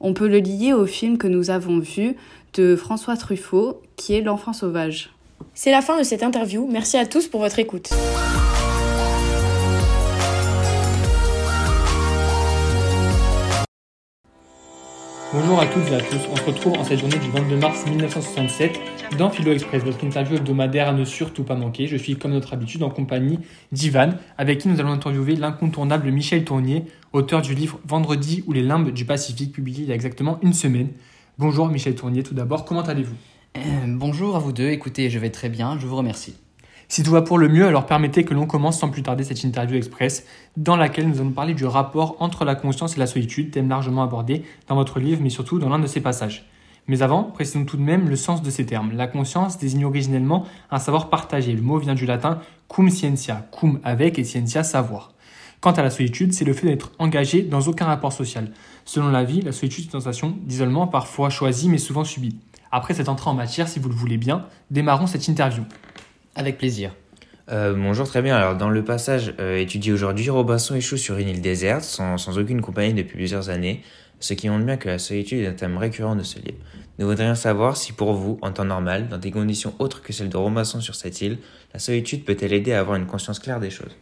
On 0.00 0.12
peut 0.12 0.28
le 0.28 0.38
lier 0.38 0.72
au 0.72 0.86
film 0.86 1.18
que 1.18 1.28
nous 1.28 1.50
avons 1.50 1.78
vu 1.78 2.16
de 2.54 2.74
François 2.74 3.16
Truffaut, 3.16 3.80
qui 3.96 4.14
est 4.14 4.22
L'enfant 4.22 4.52
sauvage. 4.52 5.12
C'est 5.54 5.70
la 5.70 5.82
fin 5.82 5.98
de 5.98 6.02
cette 6.02 6.24
interview. 6.24 6.68
Merci 6.68 6.96
à 6.96 7.06
tous 7.06 7.28
pour 7.28 7.40
votre 7.40 7.60
écoute. 7.60 7.90
Bonjour 15.30 15.60
à 15.60 15.66
toutes 15.66 15.86
et 15.90 15.94
à 15.94 16.00
tous, 16.00 16.26
on 16.32 16.36
se 16.36 16.42
retrouve 16.42 16.72
en 16.78 16.84
cette 16.84 17.00
journée 17.00 17.18
du 17.18 17.30
22 17.30 17.56
mars 17.58 17.84
1967 17.86 18.80
dans 19.18 19.28
Philo 19.28 19.52
Express, 19.52 19.84
votre 19.84 20.02
interview 20.02 20.36
hebdomadaire 20.36 20.88
à 20.88 20.94
ne 20.94 21.04
surtout 21.04 21.44
pas 21.44 21.54
manquer. 21.54 21.86
Je 21.86 21.98
suis 21.98 22.16
comme 22.16 22.32
notre 22.32 22.54
habitude 22.54 22.82
en 22.82 22.88
compagnie 22.88 23.38
d'Ivan, 23.70 24.14
avec 24.38 24.60
qui 24.60 24.68
nous 24.68 24.80
allons 24.80 24.92
interviewer 24.92 25.36
l'incontournable 25.36 26.10
Michel 26.10 26.44
Tournier, 26.44 26.86
auteur 27.12 27.42
du 27.42 27.54
livre 27.54 27.78
Vendredi 27.86 28.42
ou 28.46 28.52
les 28.52 28.62
limbes 28.62 28.90
du 28.90 29.04
Pacifique, 29.04 29.52
publié 29.52 29.82
il 29.82 29.88
y 29.90 29.92
a 29.92 29.94
exactement 29.94 30.38
une 30.40 30.54
semaine. 30.54 30.88
Bonjour 31.36 31.68
Michel 31.68 31.94
Tournier, 31.94 32.22
tout 32.22 32.34
d'abord, 32.34 32.64
comment 32.64 32.82
allez-vous? 32.82 33.16
Euh, 33.58 33.60
Bonjour 33.86 34.34
à 34.34 34.38
vous 34.38 34.52
deux, 34.52 34.70
écoutez, 34.70 35.10
je 35.10 35.18
vais 35.18 35.30
très 35.30 35.50
bien, 35.50 35.78
je 35.78 35.86
vous 35.86 35.96
remercie. 35.96 36.36
Si 36.90 37.02
tout 37.02 37.10
va 37.10 37.20
pour 37.20 37.36
le 37.36 37.48
mieux, 37.48 37.66
alors 37.66 37.84
permettez 37.84 38.24
que 38.24 38.32
l'on 38.32 38.46
commence 38.46 38.78
sans 38.78 38.88
plus 38.88 39.02
tarder 39.02 39.22
cette 39.22 39.44
interview 39.44 39.76
express 39.76 40.24
dans 40.56 40.74
laquelle 40.74 41.06
nous 41.06 41.20
allons 41.20 41.32
parler 41.32 41.52
du 41.52 41.66
rapport 41.66 42.16
entre 42.18 42.46
la 42.46 42.54
conscience 42.54 42.96
et 42.96 42.98
la 42.98 43.06
solitude, 43.06 43.50
thème 43.50 43.68
largement 43.68 44.02
abordé 44.02 44.42
dans 44.68 44.74
votre 44.74 44.98
livre, 44.98 45.20
mais 45.22 45.28
surtout 45.28 45.58
dans 45.58 45.68
l'un 45.68 45.78
de 45.78 45.86
ses 45.86 46.00
passages. 46.00 46.48
Mais 46.86 47.02
avant, 47.02 47.24
précisons 47.24 47.66
tout 47.66 47.76
de 47.76 47.82
même 47.82 48.08
le 48.08 48.16
sens 48.16 48.42
de 48.42 48.48
ces 48.48 48.64
termes. 48.64 48.92
La 48.96 49.06
conscience 49.06 49.58
désigne 49.58 49.84
originellement 49.84 50.46
un 50.70 50.78
savoir 50.78 51.10
partagé. 51.10 51.52
Le 51.52 51.60
mot 51.60 51.76
vient 51.76 51.94
du 51.94 52.06
latin 52.06 52.40
cum 52.68 52.88
scientia, 52.88 53.46
cum 53.52 53.80
avec 53.84 54.18
et 54.18 54.24
scientia 54.24 54.64
savoir. 54.64 55.12
Quant 55.60 55.72
à 55.72 55.82
la 55.82 55.90
solitude, 55.90 56.32
c'est 56.32 56.46
le 56.46 56.54
fait 56.54 56.68
d'être 56.68 56.92
engagé 56.98 57.42
dans 57.42 57.60
aucun 57.60 57.84
rapport 57.84 58.14
social. 58.14 58.50
Selon 58.86 59.10
la 59.10 59.24
vie, 59.24 59.42
la 59.42 59.52
solitude 59.52 59.84
est 59.84 59.86
une 59.88 60.00
sensation 60.00 60.38
d'isolement 60.40 60.86
parfois 60.86 61.28
choisie 61.28 61.68
mais 61.68 61.76
souvent 61.76 62.04
subie. 62.04 62.38
Après 62.72 62.94
cette 62.94 63.10
entrée 63.10 63.28
en 63.28 63.34
matière, 63.34 63.68
si 63.68 63.78
vous 63.78 63.90
le 63.90 63.94
voulez 63.94 64.16
bien, 64.16 64.46
démarrons 64.70 65.06
cette 65.06 65.28
interview. 65.28 65.64
Avec 66.38 66.56
plaisir. 66.56 66.94
Euh, 67.50 67.74
bonjour, 67.76 68.06
très 68.06 68.22
bien. 68.22 68.36
Alors, 68.36 68.56
dans 68.56 68.70
le 68.70 68.84
passage 68.84 69.34
euh, 69.40 69.58
étudié 69.58 69.92
aujourd'hui, 69.92 70.30
Robinson 70.30 70.76
échoue 70.76 70.96
sur 70.96 71.18
une 71.18 71.26
île 71.26 71.40
déserte, 71.40 71.82
sans, 71.82 72.16
sans, 72.16 72.38
aucune 72.38 72.60
compagnie 72.60 72.94
depuis 72.94 73.16
plusieurs 73.16 73.50
années, 73.50 73.82
ce 74.20 74.34
qui 74.34 74.48
montre 74.48 74.64
bien 74.64 74.76
que 74.76 74.86
la 74.86 75.00
solitude 75.00 75.40
est 75.40 75.48
un 75.48 75.52
thème 75.54 75.76
récurrent 75.76 76.14
de 76.14 76.22
ce 76.22 76.38
livre. 76.38 76.58
Nous 77.00 77.08
voudrions 77.08 77.34
savoir 77.34 77.76
si 77.76 77.92
pour 77.92 78.12
vous, 78.12 78.38
en 78.40 78.52
temps 78.52 78.64
normal, 78.64 79.08
dans 79.08 79.18
des 79.18 79.32
conditions 79.32 79.74
autres 79.80 80.00
que 80.00 80.12
celles 80.12 80.28
de 80.28 80.36
Robinson 80.36 80.80
sur 80.80 80.94
cette 80.94 81.20
île, 81.22 81.38
la 81.74 81.80
solitude 81.80 82.24
peut-elle 82.24 82.52
aider 82.52 82.72
à 82.72 82.78
avoir 82.78 82.96
une 82.96 83.06
conscience 83.06 83.40
claire 83.40 83.58
des 83.58 83.70
choses? 83.70 83.96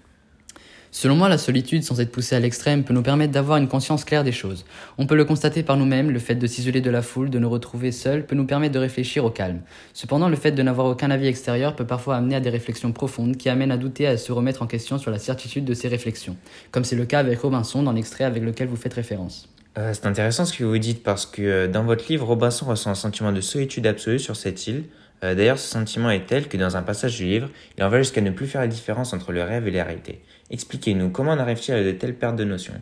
Selon 0.98 1.14
moi, 1.14 1.28
la 1.28 1.36
solitude, 1.36 1.84
sans 1.84 2.00
être 2.00 2.10
poussée 2.10 2.36
à 2.36 2.40
l'extrême, 2.40 2.82
peut 2.82 2.94
nous 2.94 3.02
permettre 3.02 3.30
d'avoir 3.30 3.58
une 3.58 3.68
conscience 3.68 4.02
claire 4.02 4.24
des 4.24 4.32
choses. 4.32 4.64
On 4.96 5.06
peut 5.06 5.14
le 5.14 5.26
constater 5.26 5.62
par 5.62 5.76
nous-mêmes, 5.76 6.10
le 6.10 6.18
fait 6.18 6.36
de 6.36 6.46
s'isoler 6.46 6.80
de 6.80 6.88
la 6.88 7.02
foule, 7.02 7.28
de 7.28 7.38
nous 7.38 7.50
retrouver 7.50 7.92
seuls, 7.92 8.24
peut 8.24 8.34
nous 8.34 8.46
permettre 8.46 8.72
de 8.72 8.78
réfléchir 8.78 9.22
au 9.26 9.28
calme. 9.28 9.60
Cependant, 9.92 10.30
le 10.30 10.36
fait 10.36 10.52
de 10.52 10.62
n'avoir 10.62 10.86
aucun 10.86 11.10
avis 11.10 11.26
extérieur 11.26 11.76
peut 11.76 11.84
parfois 11.84 12.16
amener 12.16 12.36
à 12.36 12.40
des 12.40 12.48
réflexions 12.48 12.92
profondes 12.92 13.36
qui 13.36 13.50
amènent 13.50 13.72
à 13.72 13.76
douter 13.76 14.04
et 14.04 14.06
à 14.06 14.16
se 14.16 14.32
remettre 14.32 14.62
en 14.62 14.66
question 14.66 14.96
sur 14.96 15.10
la 15.10 15.18
certitude 15.18 15.66
de 15.66 15.74
ces 15.74 15.88
réflexions, 15.88 16.34
comme 16.70 16.84
c'est 16.84 16.96
le 16.96 17.04
cas 17.04 17.18
avec 17.18 17.40
Robinson 17.40 17.82
dans 17.82 17.92
l'extrait 17.92 18.24
avec 18.24 18.42
lequel 18.42 18.66
vous 18.66 18.76
faites 18.76 18.94
référence. 18.94 19.50
Euh, 19.76 19.92
c'est 19.92 20.06
intéressant 20.06 20.46
ce 20.46 20.56
que 20.56 20.64
vous 20.64 20.78
dites 20.78 21.02
parce 21.02 21.26
que 21.26 21.42
euh, 21.42 21.68
dans 21.68 21.84
votre 21.84 22.06
livre, 22.08 22.26
Robinson 22.26 22.64
ressent 22.64 22.90
un 22.90 22.94
sentiment 22.94 23.32
de 23.32 23.42
solitude 23.42 23.86
absolue 23.86 24.18
sur 24.18 24.34
cette 24.34 24.66
île. 24.66 24.84
Euh, 25.24 25.34
D'ailleurs, 25.34 25.58
ce 25.58 25.68
sentiment 25.68 26.08
est 26.08 26.24
tel 26.26 26.48
que 26.48 26.56
dans 26.56 26.78
un 26.78 26.82
passage 26.82 27.18
du 27.18 27.24
livre, 27.24 27.50
il 27.76 27.84
en 27.84 27.90
va 27.90 27.98
jusqu'à 27.98 28.22
ne 28.22 28.30
plus 28.30 28.46
faire 28.46 28.62
la 28.62 28.66
différence 28.66 29.12
entre 29.12 29.32
le 29.32 29.42
rêve 29.42 29.68
et 29.68 29.70
la 29.70 29.84
réalité. 29.84 30.22
Expliquez-nous, 30.50 31.10
comment 31.10 31.32
en 31.32 31.38
arrive-t-il 31.38 31.74
à 31.74 31.82
de 31.82 31.90
telles 31.92 32.14
pertes 32.14 32.36
de 32.36 32.44
notions? 32.44 32.74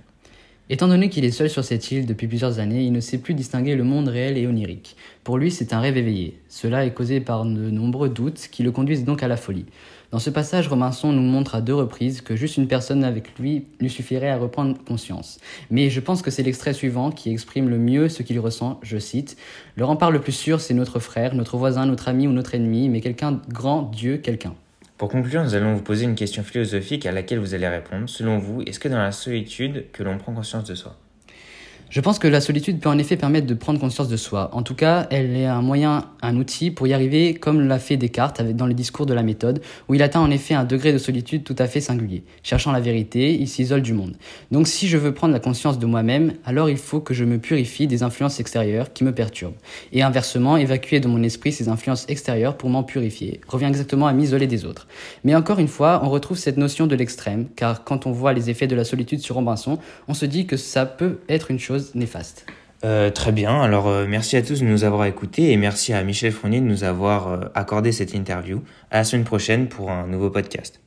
Étant 0.70 0.88
donné 0.88 1.10
qu'il 1.10 1.26
est 1.26 1.30
seul 1.30 1.50
sur 1.50 1.62
cette 1.62 1.92
île 1.92 2.06
depuis 2.06 2.26
plusieurs 2.26 2.58
années, 2.58 2.84
il 2.84 2.92
ne 2.92 3.00
sait 3.00 3.18
plus 3.18 3.34
distinguer 3.34 3.74
le 3.74 3.84
monde 3.84 4.08
réel 4.08 4.38
et 4.38 4.46
onirique. 4.46 4.96
Pour 5.22 5.36
lui, 5.36 5.50
c'est 5.50 5.74
un 5.74 5.80
rêve 5.80 5.98
éveillé. 5.98 6.40
Cela 6.48 6.86
est 6.86 6.94
causé 6.94 7.20
par 7.20 7.44
de 7.44 7.70
nombreux 7.70 8.08
doutes 8.08 8.48
qui 8.50 8.62
le 8.62 8.70
conduisent 8.70 9.04
donc 9.04 9.22
à 9.22 9.28
la 9.28 9.36
folie. 9.36 9.66
Dans 10.10 10.18
ce 10.18 10.30
passage, 10.30 10.68
Robinson 10.68 11.12
nous 11.12 11.20
montre 11.20 11.54
à 11.54 11.60
deux 11.60 11.74
reprises 11.74 12.22
que 12.22 12.34
juste 12.34 12.56
une 12.56 12.66
personne 12.66 13.04
avec 13.04 13.38
lui 13.38 13.66
lui 13.78 13.90
suffirait 13.90 14.30
à 14.30 14.38
reprendre 14.38 14.78
conscience. 14.84 15.38
Mais 15.70 15.90
je 15.90 16.00
pense 16.00 16.22
que 16.22 16.30
c'est 16.30 16.42
l'extrait 16.42 16.72
suivant 16.72 17.10
qui 17.10 17.30
exprime 17.30 17.68
le 17.68 17.78
mieux 17.78 18.08
ce 18.08 18.22
qu'il 18.22 18.40
ressent, 18.40 18.80
je 18.82 18.96
cite, 18.96 19.36
Le 19.76 19.84
rempart 19.84 20.10
le 20.10 20.20
plus 20.20 20.32
sûr, 20.32 20.62
c'est 20.62 20.72
notre 20.72 20.98
frère, 20.98 21.34
notre 21.34 21.58
voisin, 21.58 21.84
notre 21.84 22.08
ami 22.08 22.26
ou 22.26 22.32
notre 22.32 22.54
ennemi, 22.54 22.88
mais 22.88 23.02
quelqu'un 23.02 23.42
grand, 23.50 23.82
Dieu, 23.82 24.16
quelqu'un. 24.16 24.54
Pour 25.04 25.10
conclure, 25.10 25.44
nous 25.44 25.54
allons 25.54 25.74
vous 25.74 25.82
poser 25.82 26.06
une 26.06 26.14
question 26.14 26.42
philosophique 26.42 27.04
à 27.04 27.12
laquelle 27.12 27.38
vous 27.38 27.52
allez 27.52 27.68
répondre. 27.68 28.08
Selon 28.08 28.38
vous, 28.38 28.62
est-ce 28.62 28.80
que 28.80 28.88
dans 28.88 28.96
la 28.96 29.12
solitude 29.12 29.90
que 29.92 30.02
l'on 30.02 30.16
prend 30.16 30.32
conscience 30.32 30.64
de 30.64 30.74
soi? 30.74 30.96
Je 31.94 32.00
pense 32.00 32.18
que 32.18 32.26
la 32.26 32.40
solitude 32.40 32.80
peut 32.80 32.88
en 32.88 32.98
effet 32.98 33.16
permettre 33.16 33.46
de 33.46 33.54
prendre 33.54 33.78
conscience 33.78 34.08
de 34.08 34.16
soi. 34.16 34.50
En 34.52 34.64
tout 34.64 34.74
cas, 34.74 35.06
elle 35.12 35.36
est 35.36 35.46
un 35.46 35.62
moyen, 35.62 36.06
un 36.22 36.36
outil 36.36 36.72
pour 36.72 36.88
y 36.88 36.92
arriver, 36.92 37.34
comme 37.34 37.68
l'a 37.68 37.78
fait 37.78 37.96
Descartes 37.96 38.42
dans 38.42 38.66
le 38.66 38.74
discours 38.74 39.06
de 39.06 39.14
la 39.14 39.22
méthode, 39.22 39.62
où 39.86 39.94
il 39.94 40.02
atteint 40.02 40.18
en 40.18 40.32
effet 40.32 40.54
un 40.54 40.64
degré 40.64 40.92
de 40.92 40.98
solitude 40.98 41.44
tout 41.44 41.54
à 41.56 41.68
fait 41.68 41.80
singulier. 41.80 42.24
Cherchant 42.42 42.72
la 42.72 42.80
vérité, 42.80 43.34
il 43.34 43.46
s'isole 43.46 43.80
du 43.80 43.92
monde. 43.92 44.16
Donc 44.50 44.66
si 44.66 44.88
je 44.88 44.96
veux 44.96 45.14
prendre 45.14 45.32
la 45.32 45.38
conscience 45.38 45.78
de 45.78 45.86
moi-même, 45.86 46.32
alors 46.44 46.68
il 46.68 46.78
faut 46.78 46.98
que 46.98 47.14
je 47.14 47.22
me 47.22 47.38
purifie 47.38 47.86
des 47.86 48.02
influences 48.02 48.40
extérieures 48.40 48.92
qui 48.92 49.04
me 49.04 49.12
perturbent. 49.12 49.54
Et 49.92 50.02
inversement, 50.02 50.56
évacuer 50.56 50.98
de 50.98 51.06
mon 51.06 51.22
esprit 51.22 51.52
ces 51.52 51.68
influences 51.68 52.06
extérieures 52.08 52.56
pour 52.56 52.70
m'en 52.70 52.82
purifier 52.82 53.40
revient 53.46 53.66
exactement 53.66 54.08
à 54.08 54.12
m'isoler 54.12 54.48
des 54.48 54.64
autres. 54.64 54.88
Mais 55.22 55.36
encore 55.36 55.60
une 55.60 55.68
fois, 55.68 56.00
on 56.02 56.10
retrouve 56.10 56.38
cette 56.38 56.56
notion 56.56 56.88
de 56.88 56.96
l'extrême, 56.96 57.46
car 57.54 57.84
quand 57.84 58.06
on 58.06 58.10
voit 58.10 58.32
les 58.32 58.50
effets 58.50 58.66
de 58.66 58.74
la 58.74 58.82
solitude 58.82 59.20
sur 59.20 59.36
Robinson, 59.36 59.78
on 60.08 60.14
se 60.14 60.26
dit 60.26 60.48
que 60.48 60.56
ça 60.56 60.86
peut 60.86 61.20
être 61.28 61.52
une 61.52 61.60
chose 61.60 61.83
Euh, 62.84 63.10
très 63.10 63.32
bien, 63.32 63.62
alors 63.62 63.88
euh, 63.88 64.04
merci 64.06 64.36
à 64.36 64.42
tous 64.42 64.60
de 64.60 64.66
nous 64.66 64.84
avoir 64.84 65.06
écoutés 65.06 65.52
et 65.52 65.56
merci 65.56 65.94
à 65.94 66.02
Michel 66.04 66.32
Fournier 66.32 66.60
de 66.60 66.66
nous 66.66 66.84
avoir 66.84 67.28
euh, 67.28 67.40
accordé 67.54 67.92
cette 67.92 68.12
interview. 68.12 68.62
À 68.90 68.98
la 68.98 69.04
semaine 69.04 69.24
prochaine 69.24 69.68
pour 69.68 69.90
un 69.90 70.06
nouveau 70.06 70.28
podcast. 70.28 70.83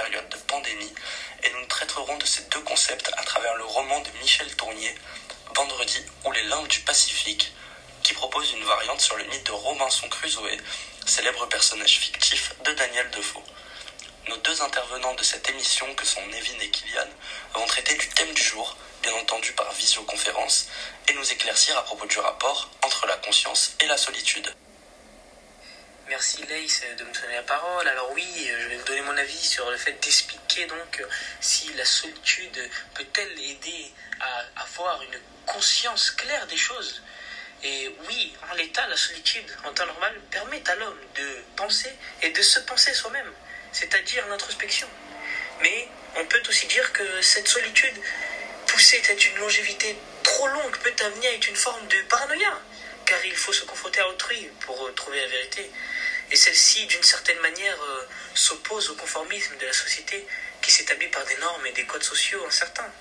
Période 0.00 0.28
de 0.30 0.36
pandémie 0.36 0.92
et 1.42 1.50
nous 1.52 1.66
traiterons 1.66 2.16
de 2.16 2.24
ces 2.24 2.42
deux 2.44 2.60
concepts 2.60 3.10
à 3.18 3.22
travers 3.22 3.54
le 3.56 3.64
roman 3.64 4.00
de 4.00 4.10
Michel 4.20 4.48
Tournier, 4.56 4.94
Vendredi 5.54 6.00
ou 6.24 6.32
les 6.32 6.44
limbes 6.44 6.68
du 6.68 6.80
Pacifique, 6.80 7.52
qui 8.02 8.14
propose 8.14 8.50
une 8.52 8.64
variante 8.64 9.00
sur 9.00 9.16
le 9.16 9.24
mythe 9.24 9.44
de 9.44 9.52
Robinson 9.52 10.08
Crusoe, 10.08 10.56
célèbre 11.04 11.44
personnage 11.46 11.98
fictif 11.98 12.54
de 12.64 12.72
Daniel 12.72 13.10
Defoe. 13.10 13.42
Nos 14.28 14.38
deux 14.38 14.62
intervenants 14.62 15.14
de 15.14 15.22
cette 15.22 15.50
émission, 15.50 15.92
que 15.94 16.06
sont 16.06 16.26
Nevin 16.28 16.60
et 16.60 16.70
Kylian, 16.70 17.08
vont 17.52 17.66
traiter 17.66 17.94
du 17.94 18.08
thème 18.08 18.32
du 18.32 18.42
jour, 18.42 18.76
bien 19.02 19.12
entendu 19.14 19.52
par 19.52 19.70
visioconférence, 19.72 20.68
et 21.08 21.12
nous 21.12 21.32
éclaircir 21.32 21.76
à 21.76 21.84
propos 21.84 22.06
du 22.06 22.18
rapport 22.20 22.70
entre 22.82 23.06
la 23.06 23.16
conscience 23.18 23.72
et 23.80 23.86
la 23.86 23.98
solitude. 23.98 24.54
Merci 26.10 26.42
Lace 26.48 26.82
de 26.98 27.04
me 27.04 27.12
donner 27.12 27.36
la 27.36 27.42
parole. 27.44 27.86
Alors 27.86 28.10
oui, 28.16 28.26
je 28.44 28.66
vais 28.66 28.76
vous 28.78 28.84
donner 28.84 29.02
mon 29.02 29.16
avis 29.16 29.38
sur 29.38 29.70
le 29.70 29.76
fait 29.76 29.92
d'expliquer 29.92 30.66
donc 30.66 31.04
si 31.40 31.72
la 31.74 31.84
solitude 31.84 32.68
peut-elle 32.94 33.30
aider 33.38 33.92
à 34.18 34.62
avoir 34.62 35.00
une 35.04 35.20
conscience 35.46 36.10
claire 36.10 36.48
des 36.48 36.56
choses. 36.56 37.00
Et 37.62 37.94
oui, 38.08 38.34
en 38.50 38.56
l'état, 38.56 38.88
la 38.88 38.96
solitude 38.96 39.46
en 39.64 39.72
temps 39.72 39.86
normal 39.86 40.20
permet 40.32 40.68
à 40.68 40.74
l'homme 40.74 40.98
de 41.14 41.44
penser 41.54 41.92
et 42.22 42.30
de 42.30 42.42
se 42.42 42.58
penser 42.58 42.92
soi-même, 42.92 43.32
c'est-à-dire 43.70 44.26
l'introspection. 44.26 44.88
Mais 45.62 45.88
on 46.16 46.24
peut 46.24 46.42
aussi 46.48 46.66
dire 46.66 46.92
que 46.92 47.22
cette 47.22 47.46
solitude, 47.46 47.94
poussée 48.66 49.00
à 49.08 49.12
une 49.12 49.38
longévité 49.38 49.96
trop 50.24 50.48
longue, 50.48 50.76
peut 50.78 51.04
amener 51.04 51.28
à 51.28 51.34
une 51.34 51.56
forme 51.56 51.86
de 51.86 52.02
paranoïa, 52.08 52.60
car 53.06 53.24
il 53.24 53.36
faut 53.36 53.52
se 53.52 53.64
confronter 53.64 54.00
à 54.00 54.08
autrui 54.08 54.50
pour 54.60 54.86
euh, 54.86 54.92
trouver 54.92 55.20
la 55.20 55.28
vérité. 55.28 55.70
Et 56.32 56.36
celle-ci, 56.36 56.86
d'une 56.86 57.02
certaine 57.02 57.38
manière, 57.40 57.82
euh, 57.82 58.06
s'oppose 58.34 58.90
au 58.90 58.94
conformisme 58.94 59.56
de 59.58 59.66
la 59.66 59.72
société 59.72 60.24
qui 60.62 60.70
s'établit 60.70 61.08
par 61.08 61.24
des 61.24 61.36
normes 61.38 61.66
et 61.66 61.72
des 61.72 61.84
codes 61.84 62.02
sociaux 62.02 62.44
incertains. 62.46 62.92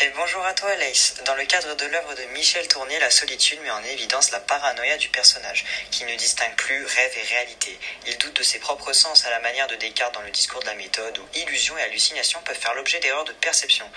Et 0.00 0.08
bonjour 0.16 0.44
à 0.44 0.54
toi 0.54 0.74
Lace. 0.76 1.14
Dans 1.26 1.34
le 1.34 1.44
cadre 1.44 1.76
de 1.76 1.86
l'œuvre 1.86 2.14
de 2.14 2.24
Michel 2.32 2.66
Tournier, 2.66 2.98
La 2.98 3.10
solitude 3.10 3.60
met 3.60 3.70
en 3.70 3.84
évidence 3.84 4.30
la 4.30 4.40
paranoïa 4.40 4.96
du 4.96 5.08
personnage, 5.10 5.64
qui 5.90 6.04
ne 6.04 6.16
distingue 6.16 6.56
plus 6.56 6.84
rêve 6.84 7.18
et 7.18 7.34
réalité. 7.34 7.78
Il 8.06 8.18
doute 8.18 8.34
de 8.34 8.42
ses 8.42 8.58
propres 8.58 8.92
sens 8.94 9.24
à 9.26 9.30
la 9.30 9.38
manière 9.40 9.68
de 9.68 9.76
Descartes 9.76 10.14
dans 10.14 10.22
le 10.22 10.30
discours 10.30 10.60
de 10.60 10.66
la 10.66 10.74
méthode, 10.74 11.18
où 11.18 11.28
illusion 11.34 11.76
et 11.78 11.82
hallucination 11.82 12.40
peuvent 12.42 12.58
faire 12.58 12.74
l'objet 12.74 12.98
d'erreurs 13.00 13.24
de 13.24 13.32
perception. 13.32 13.88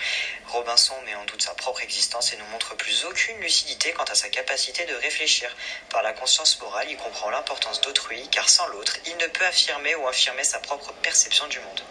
Robinson 0.46 0.94
met 1.06 1.14
en 1.14 1.24
doute 1.24 1.42
sa 1.42 1.54
propre 1.54 1.80
existence 1.80 2.32
et 2.32 2.36
ne 2.36 2.44
montre 2.44 2.76
plus 2.76 3.04
aucune 3.06 3.40
lucidité 3.40 3.92
quant 3.92 4.04
à 4.04 4.14
sa 4.14 4.28
capacité 4.28 4.84
de 4.84 4.94
réfléchir. 4.94 5.54
Par 5.88 6.02
la 6.02 6.12
conscience 6.12 6.60
morale, 6.60 6.86
il 6.90 6.98
comprend 6.98 7.30
l'importance 7.30 7.80
d'autrui, 7.80 8.28
car 8.30 8.48
sans 8.48 8.66
l'autre, 8.68 8.96
il 9.06 9.16
ne 9.16 9.26
peut 9.26 9.46
affirmer 9.46 9.94
ou 9.96 10.06
infirmer 10.06 10.44
sa 10.44 10.60
propre 10.60 10.92
perception 11.02 11.48
du 11.48 11.58
monde. 11.58 11.82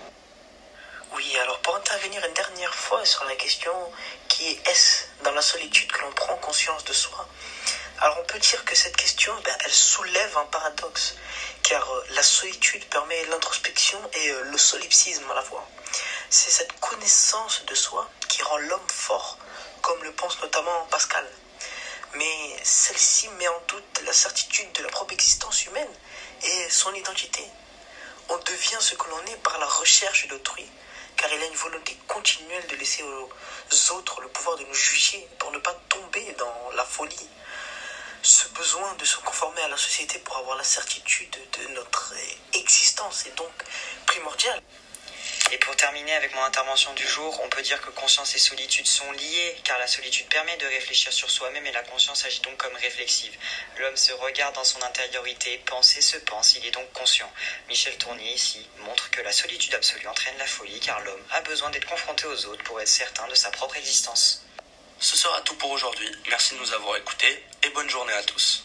Oui, 1.15 1.37
alors 1.37 1.59
pour 1.59 1.73
intervenir 1.77 2.25
une 2.25 2.33
dernière 2.33 2.75
fois 2.75 3.05
sur 3.05 3.23
la 3.23 3.35
question 3.37 3.71
qui 4.27 4.49
est 4.49 4.67
est-ce 4.67 5.05
dans 5.23 5.31
la 5.31 5.41
solitude 5.41 5.89
que 5.89 6.01
l'on 6.01 6.11
prend 6.11 6.35
conscience 6.37 6.83
de 6.83 6.91
soi 6.91 7.25
Alors 8.01 8.19
on 8.19 8.25
peut 8.25 8.39
dire 8.39 8.65
que 8.65 8.75
cette 8.75 8.97
question, 8.97 9.33
ben, 9.45 9.55
elle 9.63 9.71
soulève 9.71 10.37
un 10.37 10.43
paradoxe, 10.47 11.15
car 11.63 11.89
euh, 11.89 12.05
la 12.09 12.21
solitude 12.21 12.83
permet 12.89 13.23
l'introspection 13.27 13.97
et 14.11 14.29
euh, 14.29 14.43
le 14.43 14.57
solipsisme 14.57 15.23
à 15.31 15.35
la 15.35 15.41
fois. 15.41 15.65
C'est 16.29 16.51
cette 16.51 16.77
connaissance 16.81 17.63
de 17.65 17.75
soi 17.75 18.09
qui 18.27 18.43
rend 18.43 18.57
l'homme 18.57 18.89
fort, 18.89 19.37
comme 19.81 20.03
le 20.03 20.11
pense 20.11 20.41
notamment 20.41 20.85
Pascal. 20.91 21.25
Mais 22.15 22.59
celle-ci 22.63 23.29
met 23.29 23.47
en 23.47 23.61
doute 23.69 24.01
la 24.05 24.11
certitude 24.11 24.69
de 24.73 24.83
la 24.83 24.89
propre 24.89 25.13
existence 25.13 25.65
humaine 25.65 25.93
et 26.43 26.69
son 26.69 26.93
identité. 26.93 27.47
On 28.27 28.37
devient 28.37 28.77
ce 28.81 28.95
que 28.95 29.09
l'on 29.09 29.25
est 29.31 29.37
par 29.43 29.57
la 29.59 29.67
recherche 29.67 30.27
d'autrui, 30.27 30.69
car 31.17 31.31
il 31.33 31.41
a 31.41 31.45
une 31.45 31.55
volonté 31.55 31.97
continuelle 32.07 32.65
de 32.67 32.75
laisser 32.75 33.03
aux 33.03 33.91
autres 33.91 34.21
le 34.21 34.27
pouvoir 34.29 34.57
de 34.57 34.63
nous 34.65 34.73
juger 34.73 35.27
pour 35.39 35.51
ne 35.51 35.59
pas 35.59 35.73
tomber 35.89 36.35
dans 36.37 36.71
la 36.75 36.83
folie. 36.83 37.29
Ce 38.21 38.47
besoin 38.49 38.93
de 38.95 39.05
se 39.05 39.17
conformer 39.17 39.61
à 39.61 39.67
la 39.67 39.77
société 39.77 40.19
pour 40.19 40.37
avoir 40.37 40.57
la 40.57 40.63
certitude 40.63 41.37
de 41.59 41.67
notre 41.73 42.13
existence 42.53 43.25
est 43.27 43.37
donc 43.37 43.51
primordial. 44.07 44.61
Et 45.51 45.57
pour 45.59 45.75
terminer 45.75 46.13
avec 46.15 46.33
mon 46.33 46.43
intervention 46.43 46.91
du 46.93 47.07
jour, 47.07 47.39
on 47.43 47.49
peut 47.49 47.61
dire 47.61 47.79
que 47.79 47.91
conscience 47.91 48.33
et 48.35 48.39
solitude 48.39 48.87
sont 48.87 49.11
liées, 49.11 49.55
car 49.63 49.77
la 49.77 49.85
solitude 49.85 50.27
permet 50.27 50.57
de 50.57 50.65
réfléchir 50.65 51.13
sur 51.13 51.29
soi-même 51.29 51.65
et 51.67 51.71
la 51.71 51.83
conscience 51.83 52.25
agit 52.25 52.41
donc 52.41 52.57
comme 52.57 52.75
réflexive. 52.75 53.37
L'homme 53.77 53.95
se 53.95 54.11
regarde 54.13 54.55
dans 54.55 54.63
son 54.63 54.81
intériorité, 54.81 55.61
pense 55.65 55.95
et 55.97 56.01
se 56.01 56.17
pense, 56.17 56.55
il 56.55 56.65
est 56.65 56.71
donc 56.71 56.91
conscient. 56.93 57.31
Michel 57.69 57.95
Tournier 57.97 58.33
ici 58.33 58.67
montre 58.79 59.11
que 59.11 59.21
la 59.21 59.31
solitude 59.31 59.75
absolue 59.75 60.07
entraîne 60.07 60.37
la 60.39 60.47
folie, 60.47 60.79
car 60.79 60.99
l'homme 61.01 61.23
a 61.31 61.41
besoin 61.41 61.69
d'être 61.69 61.87
confronté 61.87 62.25
aux 62.25 62.45
autres 62.47 62.63
pour 62.63 62.81
être 62.81 62.87
certain 62.87 63.27
de 63.27 63.35
sa 63.35 63.51
propre 63.51 63.77
existence. 63.77 64.43
Ce 64.99 65.15
sera 65.15 65.41
tout 65.41 65.55
pour 65.55 65.69
aujourd'hui. 65.69 66.09
Merci 66.27 66.55
de 66.55 66.59
nous 66.59 66.73
avoir 66.73 66.97
écoutés 66.97 67.43
et 67.63 67.69
bonne 67.69 67.89
journée 67.89 68.13
à 68.13 68.23
tous. 68.23 68.64